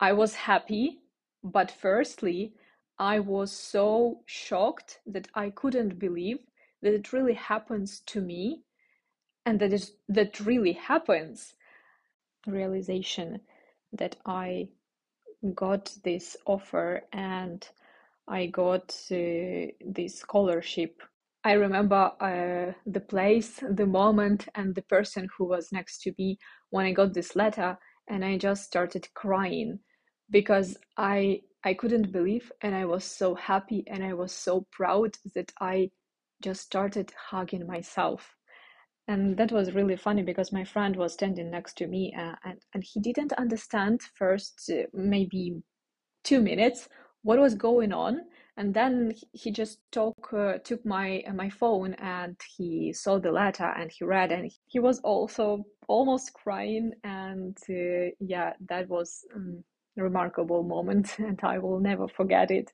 I 0.01 0.15
was 0.15 0.35
happy, 0.35 1.01
but 1.45 1.71
firstly, 1.71 2.55
I 3.03 3.19
was 3.19 3.51
so 3.51 4.21
shocked 4.27 5.01
that 5.07 5.27
I 5.35 5.51
couldn't 5.51 5.99
believe 5.99 6.39
that 6.83 6.95
it 6.95 7.13
really 7.13 7.35
happens 7.35 7.99
to 8.07 8.21
me 8.21 8.63
and 9.45 9.59
that 9.59 9.73
is 9.73 9.95
that 10.09 10.39
really 10.39 10.75
happens 10.75 11.55
realization 12.47 13.41
that 13.93 14.15
I 14.25 14.69
got 15.53 15.93
this 16.05 16.37
offer 16.47 17.03
and 17.13 17.69
I 18.29 18.47
got 18.47 18.95
uh, 19.11 19.75
this 19.85 20.21
scholarship. 20.21 21.03
I 21.43 21.55
remember 21.55 22.13
uh, 22.21 22.73
the 22.87 23.01
place, 23.01 23.65
the 23.69 23.87
moment, 23.87 24.47
and 24.55 24.77
the 24.77 24.83
person 24.97 25.29
who 25.37 25.47
was 25.47 25.73
next 25.73 26.03
to 26.03 26.15
me 26.19 26.39
when 26.71 26.87
I 26.87 26.93
got 26.93 27.15
this 27.15 27.35
letter, 27.35 27.77
and 28.07 28.25
I 28.25 28.39
just 28.39 28.63
started 28.63 29.13
crying 29.15 29.81
because 30.31 30.79
I 30.97 31.41
I 31.65 31.75
couldn't 31.75 32.13
believe, 32.13 32.51
and 32.61 32.75
I 32.75 32.85
was 32.85 33.05
so 33.05 33.35
happy, 33.35 33.85
and 33.87 34.05
I 34.05 34.15
was 34.15 34.33
so 34.33 34.67
proud 34.71 35.17
that 35.35 35.53
I 35.61 35.91
just 36.43 36.63
started 36.63 37.13
hugging 37.31 37.67
myself. 37.67 38.37
And 39.09 39.37
that 39.37 39.53
was 39.53 39.75
really 39.75 39.97
funny 39.97 40.23
because 40.23 40.53
my 40.53 40.65
friend 40.65 40.97
was 40.97 41.13
standing 41.13 41.51
next 41.51 41.77
to 41.79 41.87
me 41.87 42.15
uh, 42.17 42.37
and, 42.45 42.59
and 42.73 42.85
he 42.85 43.01
didn't 43.01 43.33
understand 43.33 44.01
first 44.15 44.71
uh, 44.73 44.85
maybe 44.93 45.63
two 46.25 46.41
minutes 46.41 46.89
what 47.23 47.39
was 47.39 47.55
going 47.55 47.93
on 47.93 48.23
and 48.57 48.75
then 48.75 49.13
he 49.33 49.51
just 49.51 49.79
took 49.91 50.33
uh, 50.33 50.59
took 50.59 50.85
my 50.85 51.23
uh, 51.27 51.33
my 51.33 51.51
phone 51.51 51.95
and 51.95 52.37
he 52.57 52.93
saw 52.93 53.19
the 53.19 53.33
letter 53.33 53.73
and 53.77 53.91
he 53.91 54.05
read 54.05 54.31
and 54.31 54.51
he 54.67 54.79
was 54.79 55.01
also 55.01 55.65
almost 55.89 56.33
crying 56.33 56.93
and 57.05 57.59
uh, 57.71 58.11
yeah 58.21 58.53
that 58.69 58.89
was 58.89 59.25
um, 59.35 59.65
remarkable 59.97 60.63
moment 60.63 61.15
and 61.19 61.41
i 61.43 61.59
will 61.59 61.81
never 61.81 62.09
forget 62.09 62.51
it 62.51 62.73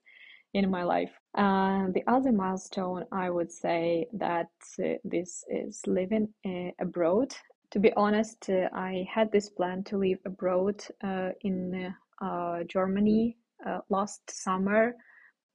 in 0.55 0.71
my 0.71 0.83
life. 0.83 1.13
And 1.35 1.95
the 1.95 2.05
other 2.07 2.33
milestone, 2.33 3.05
I 3.13 3.31
would 3.31 3.53
say 3.53 4.07
that 4.15 4.51
uh, 4.83 4.95
this 5.05 5.45
is 5.49 5.83
living 5.87 6.29
uh, 6.47 6.71
abroad. 6.81 7.35
To 7.73 7.79
be 7.79 7.93
honest, 7.95 8.49
uh, 8.49 8.69
I 8.73 9.07
had 9.13 9.31
this 9.31 9.51
plan 9.51 9.85
to 9.85 9.99
live 9.99 10.19
abroad 10.25 10.83
uh, 11.05 11.31
in 11.43 11.95
uh, 12.23 12.65
Germany 12.65 13.37
uh, 13.67 13.81
last 13.91 14.23
summer, 14.31 14.95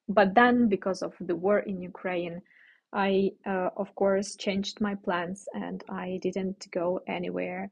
but 0.08 0.36
then 0.36 0.70
because 0.70 1.02
of 1.02 1.14
the 1.20 1.36
war 1.36 1.60
in 1.60 1.82
Ukraine, 1.82 2.42
I 2.96 3.32
of 3.46 3.96
course 3.96 4.36
changed 4.36 4.80
my 4.80 4.94
plans 4.94 5.48
and 5.56 5.84
I 5.90 6.20
didn't 6.22 6.68
go 6.72 7.00
anywhere 7.08 7.72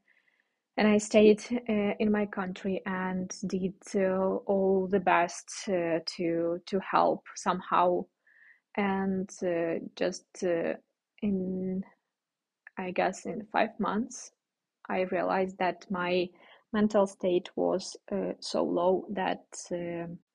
and 0.78 0.88
I 0.88 0.98
stayed 0.98 1.42
uh, 1.52 1.94
in 2.00 2.12
my 2.12 2.26
country 2.26 2.82
and 2.86 3.30
did 3.48 3.76
uh, 3.96 4.38
all 4.46 4.88
the 4.88 5.00
best 5.00 5.52
uh, 5.68 6.00
to 6.18 6.62
to 6.66 6.80
help 6.80 7.26
somehow, 7.36 8.06
and 8.78 9.30
uh, 9.44 9.80
just 9.96 10.26
uh, 10.44 10.74
in 11.22 11.84
I 12.78 12.92
guess 12.92 13.26
in 13.26 13.46
five 13.52 13.78
months, 13.80 14.32
I 14.90 15.02
realized 15.12 15.58
that 15.60 15.86
my 15.90 16.30
mental 16.74 17.06
state 17.06 17.50
was 17.58 17.98
uh, 18.12 18.32
so 18.40 18.64
low 18.64 19.06
that 19.10 19.44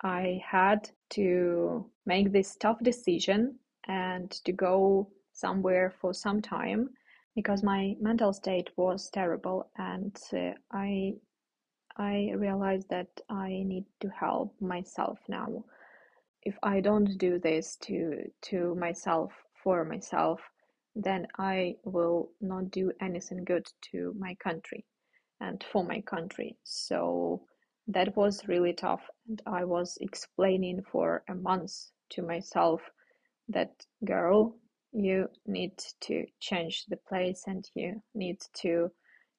I 0.04 0.42
had 0.44 0.90
to 1.10 1.90
make 2.04 2.30
this 2.30 2.56
tough 2.56 2.78
decision 2.82 3.58
and 3.88 4.30
to 4.44 4.52
go 4.52 5.08
somewhere 5.32 5.94
for 5.98 6.12
some 6.12 6.42
time 6.42 6.90
because 7.36 7.62
my 7.62 7.94
mental 8.00 8.32
state 8.32 8.70
was 8.76 9.10
terrible 9.10 9.70
and 9.76 10.16
uh, 10.32 10.52
i 10.72 11.12
i 11.98 12.32
realized 12.36 12.88
that 12.88 13.08
i 13.30 13.62
need 13.64 13.84
to 14.00 14.08
help 14.08 14.54
myself 14.60 15.18
now. 15.28 15.64
If 16.42 16.56
i 16.62 16.80
don't 16.80 17.18
do 17.18 17.38
this 17.38 17.76
to 17.82 17.96
to 18.50 18.74
myself 18.76 19.32
for 19.62 19.84
myself 19.84 20.40
then 20.94 21.26
i 21.38 21.74
will 21.84 22.30
not 22.40 22.70
do 22.70 22.90
anything 23.00 23.44
good 23.44 23.66
to 23.92 24.14
my 24.18 24.34
country 24.36 24.84
and 25.40 25.62
for 25.70 25.84
my 25.84 26.00
country. 26.00 26.56
So 26.64 27.42
that 27.88 28.16
was 28.16 28.48
really 28.48 28.72
tough 28.72 29.02
and 29.28 29.42
i 29.46 29.64
was 29.64 29.98
explaining 30.00 30.82
for 30.90 31.22
a 31.28 31.34
month 31.34 31.72
to 32.10 32.22
myself 32.22 32.80
that 33.48 33.72
girl 34.04 34.56
you 34.96 35.28
need 35.46 35.72
to 36.00 36.24
change 36.40 36.86
the 36.88 36.96
place 36.96 37.44
and 37.46 37.68
you 37.74 38.02
need 38.14 38.38
to 38.54 38.90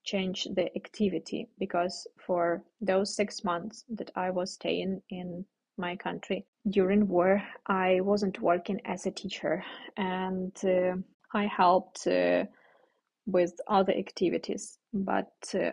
change 0.04 0.48
the 0.56 0.70
activity 0.76 1.50
because 1.60 2.08
for 2.26 2.64
those 2.80 3.16
six 3.16 3.44
months 3.44 3.84
that 3.90 4.12
I 4.16 4.30
was 4.30 4.54
staying 4.54 5.02
in 5.10 5.46
my 5.78 5.96
country 5.96 6.46
during 6.70 7.08
war, 7.08 7.42
I 7.66 8.02
wasn't 8.02 8.42
working 8.42 8.80
as 8.86 9.06
a 9.06 9.12
teacher 9.12 9.64
and 9.98 10.56
uh, 10.64 10.96
I 11.34 11.46
helped 11.48 12.06
uh, 12.08 12.46
with 13.26 13.60
other 13.68 13.94
activities, 13.94 14.78
but 14.94 15.34
uh, 15.54 15.72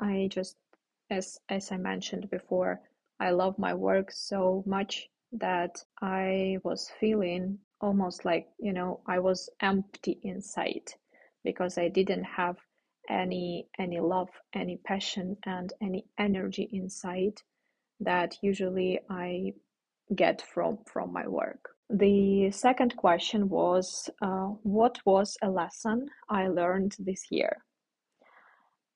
I 0.00 0.28
just, 0.30 0.56
as 1.10 1.38
as 1.48 1.72
I 1.72 1.78
mentioned 1.78 2.30
before, 2.30 2.80
I 3.18 3.30
love 3.30 3.58
my 3.58 3.74
work 3.74 4.10
so 4.12 4.62
much 4.66 5.08
that 5.32 5.82
I 6.00 6.58
was 6.62 6.90
feeling 7.00 7.58
almost 7.80 8.24
like 8.24 8.48
you 8.58 8.72
know 8.72 9.00
I 9.06 9.18
was 9.18 9.48
empty 9.60 10.18
inside 10.22 10.92
because 11.44 11.78
I 11.78 11.88
didn't 11.88 12.24
have 12.24 12.56
any 13.08 13.68
any 13.78 14.00
love, 14.00 14.30
any 14.54 14.78
passion, 14.78 15.36
and 15.44 15.72
any 15.82 16.06
energy 16.18 16.68
inside 16.72 17.40
that 18.00 18.36
usually 18.42 19.00
I 19.10 19.52
get 20.14 20.42
from 20.42 20.78
from 20.86 21.12
my 21.12 21.26
work. 21.26 21.70
The 21.90 22.50
second 22.50 22.96
question 22.96 23.48
was, 23.48 24.08
uh, 24.22 24.48
what 24.62 24.98
was 25.04 25.36
a 25.42 25.50
lesson 25.50 26.08
I 26.28 26.48
learned 26.48 26.96
this 26.98 27.26
year? 27.30 27.58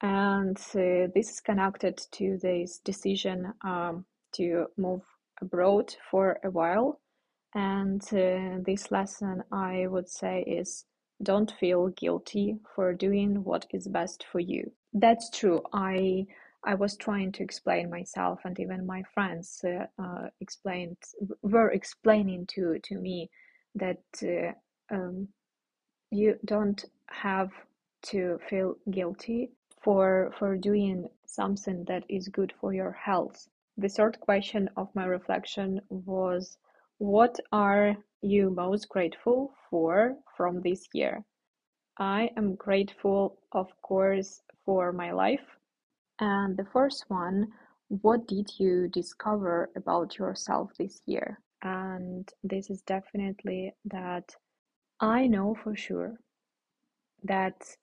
And 0.00 0.56
uh, 0.74 1.12
this 1.14 1.30
is 1.30 1.40
connected 1.40 2.00
to 2.12 2.38
this 2.40 2.78
decision 2.78 3.52
um, 3.62 4.06
to 4.36 4.66
move 4.76 5.02
abroad 5.40 5.94
for 6.10 6.38
a 6.44 6.50
while 6.50 7.00
and 7.58 8.02
uh, 8.12 8.62
this 8.64 8.92
lesson, 8.92 9.42
I 9.50 9.88
would 9.88 10.08
say, 10.08 10.42
is 10.42 10.84
don't 11.20 11.50
feel 11.50 11.88
guilty 11.88 12.58
for 12.74 12.94
doing 12.94 13.42
what 13.42 13.66
is 13.72 13.88
best 13.88 14.24
for 14.30 14.38
you. 14.38 14.70
That's 14.92 15.28
true. 15.30 15.62
I 15.72 16.26
I 16.64 16.74
was 16.74 16.96
trying 16.96 17.32
to 17.32 17.42
explain 17.42 17.90
myself, 17.90 18.38
and 18.44 18.58
even 18.60 18.86
my 18.86 19.02
friends 19.14 19.64
uh, 19.64 19.86
uh, 20.00 20.28
explained 20.40 20.98
were 21.42 21.70
explaining 21.70 22.46
to 22.54 22.78
to 22.78 22.94
me 23.06 23.28
that 23.74 24.04
uh, 24.22 24.52
um, 24.94 25.28
you 26.12 26.38
don't 26.44 26.84
have 27.08 27.50
to 28.10 28.38
feel 28.48 28.76
guilty 28.90 29.50
for 29.82 30.32
for 30.38 30.56
doing 30.56 31.08
something 31.26 31.84
that 31.86 32.04
is 32.08 32.28
good 32.28 32.52
for 32.60 32.72
your 32.72 32.92
health. 32.92 33.48
The 33.76 33.88
third 33.88 34.20
question 34.20 34.70
of 34.76 34.94
my 34.94 35.06
reflection 35.06 35.80
was 35.90 36.56
what 36.98 37.38
are 37.52 37.96
you 38.22 38.50
most 38.50 38.88
grateful 38.88 39.54
for 39.70 40.16
from 40.36 40.60
this 40.60 40.88
year? 40.92 41.24
I 41.98 42.30
am 42.36 42.56
grateful, 42.56 43.38
of 43.52 43.68
course, 43.82 44.42
for 44.64 44.92
my 44.92 45.12
life. 45.12 45.46
And 46.20 46.56
the 46.56 46.66
first 46.72 47.04
one, 47.08 47.48
what 47.88 48.26
did 48.26 48.50
you 48.58 48.88
discover 48.88 49.70
about 49.76 50.18
yourself 50.18 50.72
this 50.78 51.00
year? 51.06 51.40
And 51.62 52.28
this 52.42 52.70
is 52.70 52.82
definitely 52.82 53.72
that 53.86 54.34
I 55.00 55.26
know 55.26 55.56
for 55.62 55.76
sure 55.76 56.18
that 57.24 57.76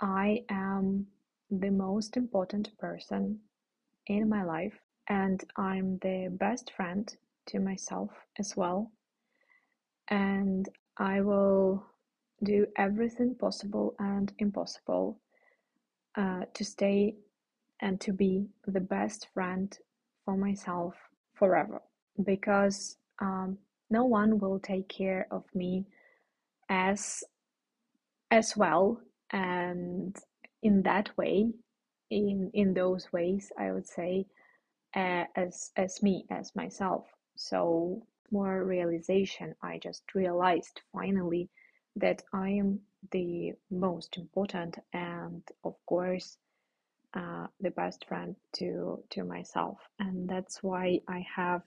I 0.00 0.44
am 0.48 1.06
the 1.50 1.70
most 1.70 2.16
important 2.16 2.76
person 2.78 3.40
in 4.06 4.28
my 4.28 4.42
life 4.44 4.78
and 5.08 5.42
I'm 5.56 5.98
the 5.98 6.28
best 6.38 6.72
friend 6.76 7.14
to 7.46 7.60
myself 7.60 8.10
as 8.38 8.56
well. 8.56 8.92
And 10.08 10.68
I 10.98 11.20
will 11.20 11.84
do 12.42 12.66
everything 12.76 13.34
possible 13.34 13.94
and 13.98 14.32
impossible 14.38 15.20
uh, 16.16 16.42
to 16.54 16.64
stay 16.64 17.16
and 17.80 18.00
to 18.00 18.12
be 18.12 18.46
the 18.66 18.80
best 18.80 19.28
friend 19.32 19.76
for 20.24 20.36
myself 20.36 20.94
forever. 21.34 21.82
Because 22.24 22.96
um, 23.20 23.58
no 23.90 24.04
one 24.04 24.38
will 24.38 24.58
take 24.60 24.88
care 24.88 25.26
of 25.30 25.44
me 25.54 25.86
as 26.68 27.24
as 28.30 28.56
well. 28.56 29.00
And 29.32 30.16
in 30.62 30.82
that 30.82 31.16
way 31.16 31.52
in 32.10 32.50
in 32.54 32.74
those 32.74 33.12
ways 33.12 33.50
i 33.58 33.72
would 33.72 33.86
say 33.86 34.26
uh, 34.94 35.24
as 35.36 35.70
as 35.76 36.02
me 36.02 36.24
as 36.30 36.54
myself 36.54 37.06
so 37.36 38.02
more 38.30 38.64
realization 38.64 39.54
i 39.62 39.78
just 39.78 40.14
realized 40.14 40.80
finally 40.92 41.48
that 41.96 42.22
i 42.32 42.48
am 42.48 42.80
the 43.10 43.52
most 43.70 44.16
important 44.16 44.78
and 44.92 45.42
of 45.64 45.74
course 45.86 46.38
uh, 47.14 47.46
the 47.60 47.70
best 47.70 48.06
friend 48.08 48.34
to 48.54 49.02
to 49.10 49.24
myself. 49.24 49.78
And 49.98 50.28
that's 50.28 50.62
why 50.62 51.00
i 51.08 51.24
have 51.34 51.62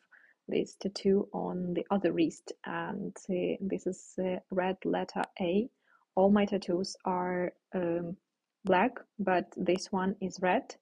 this 0.48 0.76
tattoo 0.76 1.28
on 1.34 1.74
the 1.74 1.86
other 1.92 2.12
wrist. 2.12 2.52
And 2.66 3.16
uh, 3.30 3.58
this 3.62 3.88
is 3.88 4.14
uh, 4.20 4.40
red 4.52 4.78
letter 4.86 5.24
a. 5.40 5.70
All 6.16 6.32
my 6.32 6.46
tattoos 6.46 6.96
are 7.06 7.54
um, 7.74 8.18
black 8.64 9.00
but 9.20 9.54
this 9.56 9.92
one 9.92 10.16
is 10.22 10.40
red 10.42 10.76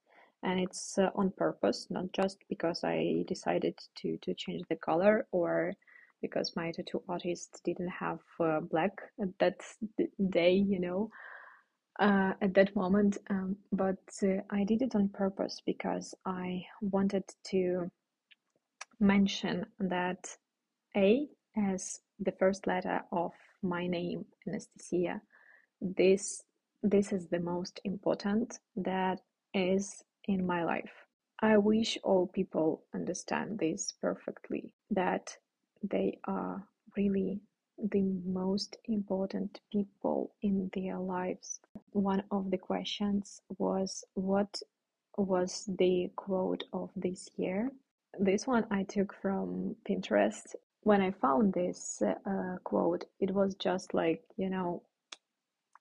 and 0.44 0.60
it's 0.60 0.98
uh, 0.98 1.10
on 1.16 1.32
purpose 1.32 1.88
not 1.90 2.12
just 2.12 2.38
because 2.50 2.84
i 2.84 3.24
decided 3.28 3.78
to 3.96 4.18
to 4.18 4.34
change 4.34 4.64
the 4.70 4.76
color 4.76 5.26
or 5.32 5.74
because 6.22 6.56
my 6.56 6.72
tattoo 6.72 7.02
artist 7.10 7.60
didn't 7.64 7.90
have 7.90 8.20
uh, 8.40 8.60
black 8.60 9.02
at 9.22 9.30
that 9.40 9.62
day 10.30 10.54
you 10.54 10.80
know 10.80 11.10
uh, 12.00 12.34
at 12.42 12.54
that 12.54 12.76
moment 12.76 13.18
um, 13.30 13.56
but 13.72 14.00
uh, 14.24 14.42
i 14.50 14.64
did 14.64 14.82
it 14.82 14.96
on 14.96 15.10
purpose 15.10 15.62
because 15.66 16.16
i 16.26 16.64
wanted 16.82 17.24
to 17.44 17.90
mention 19.00 19.66
that 19.80 20.36
a 20.96 21.28
as 21.58 22.00
the 22.20 22.32
first 22.32 22.68
letter 22.68 23.02
of 23.12 23.32
my 23.62 23.86
name 23.88 24.26
anastasia 24.48 25.22
this 25.82 26.44
this 26.82 27.12
is 27.12 27.28
the 27.28 27.40
most 27.40 27.80
important 27.86 28.60
that 28.76 29.20
is 29.54 30.04
in 30.28 30.46
my 30.46 30.64
life. 30.64 30.92
I 31.40 31.58
wish 31.58 31.98
all 32.04 32.28
people 32.28 32.84
understand 32.94 33.60
this 33.60 33.94
perfectly 34.02 34.74
that 34.92 35.36
they 35.82 36.20
are 36.26 36.64
really 36.96 37.42
the 37.78 38.22
most 38.26 38.78
important 38.86 39.60
people 39.72 40.34
in 40.42 40.70
their 40.74 40.98
lives. 41.00 41.60
One 41.92 42.24
of 42.32 42.50
the 42.52 42.58
questions 42.58 43.42
was 43.58 44.06
what 44.14 44.62
was 45.18 45.70
the 45.78 46.12
quote 46.16 46.64
of 46.72 46.92
this 46.96 47.30
year? 47.36 47.72
This 48.20 48.48
one 48.48 48.66
I 48.72 48.84
took 48.84 49.14
from 49.22 49.76
Pinterest. 49.88 50.56
When 50.84 51.02
I 51.02 51.12
found 51.12 51.54
this 51.54 52.02
uh, 52.02 52.58
quote, 52.64 53.06
it 53.20 53.32
was 53.32 53.56
just 53.56 53.94
like, 53.94 54.24
you 54.38 54.50
know, 54.50 54.84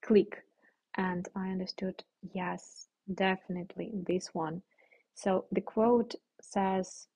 click 0.02 0.44
and 0.96 1.28
I 1.36 1.50
understood 1.50 2.02
yes 2.32 2.88
definitely 3.12 3.92
this 3.94 4.28
one. 4.32 4.62
So 5.14 5.46
the 5.52 5.60
quote 5.60 6.14
says 6.40 7.06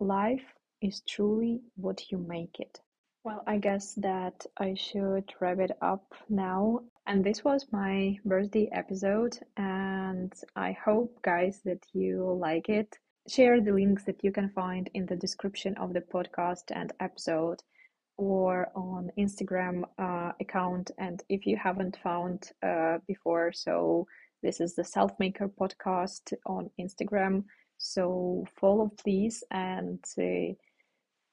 life 0.00 0.54
is 0.80 1.00
truly 1.08 1.62
what 1.76 2.10
you 2.10 2.18
make 2.18 2.60
it. 2.60 2.80
Well 3.24 3.42
I 3.46 3.58
guess 3.58 3.94
that 3.94 4.46
I 4.56 4.74
should 4.74 5.32
wrap 5.40 5.58
it 5.58 5.72
up 5.80 6.14
now. 6.28 6.80
And 7.06 7.24
this 7.24 7.44
was 7.44 7.66
my 7.72 8.18
birthday 8.24 8.68
episode 8.72 9.38
and 9.56 10.32
I 10.54 10.72
hope 10.72 11.22
guys 11.22 11.60
that 11.64 11.84
you 11.92 12.36
like 12.40 12.68
it. 12.68 12.98
Share 13.28 13.60
the 13.60 13.72
links 13.72 14.04
that 14.04 14.22
you 14.22 14.30
can 14.32 14.50
find 14.50 14.88
in 14.94 15.06
the 15.06 15.16
description 15.16 15.76
of 15.76 15.92
the 15.92 16.00
podcast 16.00 16.70
and 16.70 16.92
episode 17.00 17.62
or 18.16 18.70
on 18.74 19.10
Instagram 19.18 19.82
uh, 19.98 20.32
account. 20.40 20.90
And 20.98 21.22
if 21.28 21.46
you 21.46 21.56
haven't 21.56 21.98
found 22.02 22.50
uh, 22.62 22.98
before, 23.06 23.52
so 23.52 24.06
this 24.42 24.60
is 24.60 24.74
the 24.74 24.82
Selfmaker 24.82 25.50
podcast 25.60 26.32
on 26.46 26.70
Instagram. 26.80 27.44
So 27.78 28.44
follow 28.60 28.90
please. 29.02 29.42
And 29.50 30.02
uh, 30.18 30.54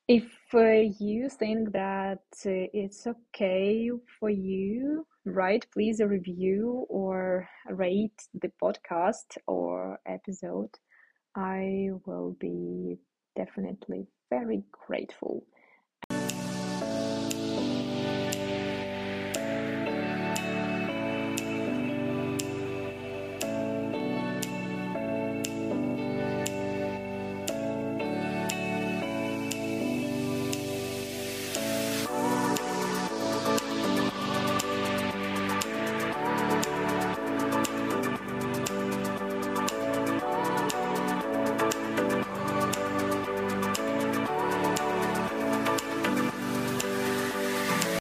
if 0.07 0.29
uh, 0.53 0.89
you 0.99 1.29
think 1.29 1.71
that 1.71 2.25
uh, 2.45 2.67
it's 2.73 3.07
okay 3.07 3.89
for 4.19 4.29
you, 4.29 5.05
write 5.25 5.65
please 5.71 5.99
a 5.99 6.07
review 6.07 6.85
or 6.89 7.47
rate 7.69 8.27
the 8.41 8.51
podcast 8.61 9.37
or 9.47 9.99
episode. 10.05 10.69
I 11.35 11.89
will 12.05 12.35
be 12.39 12.97
definitely 13.35 14.07
very 14.29 14.63
grateful. 14.71 15.45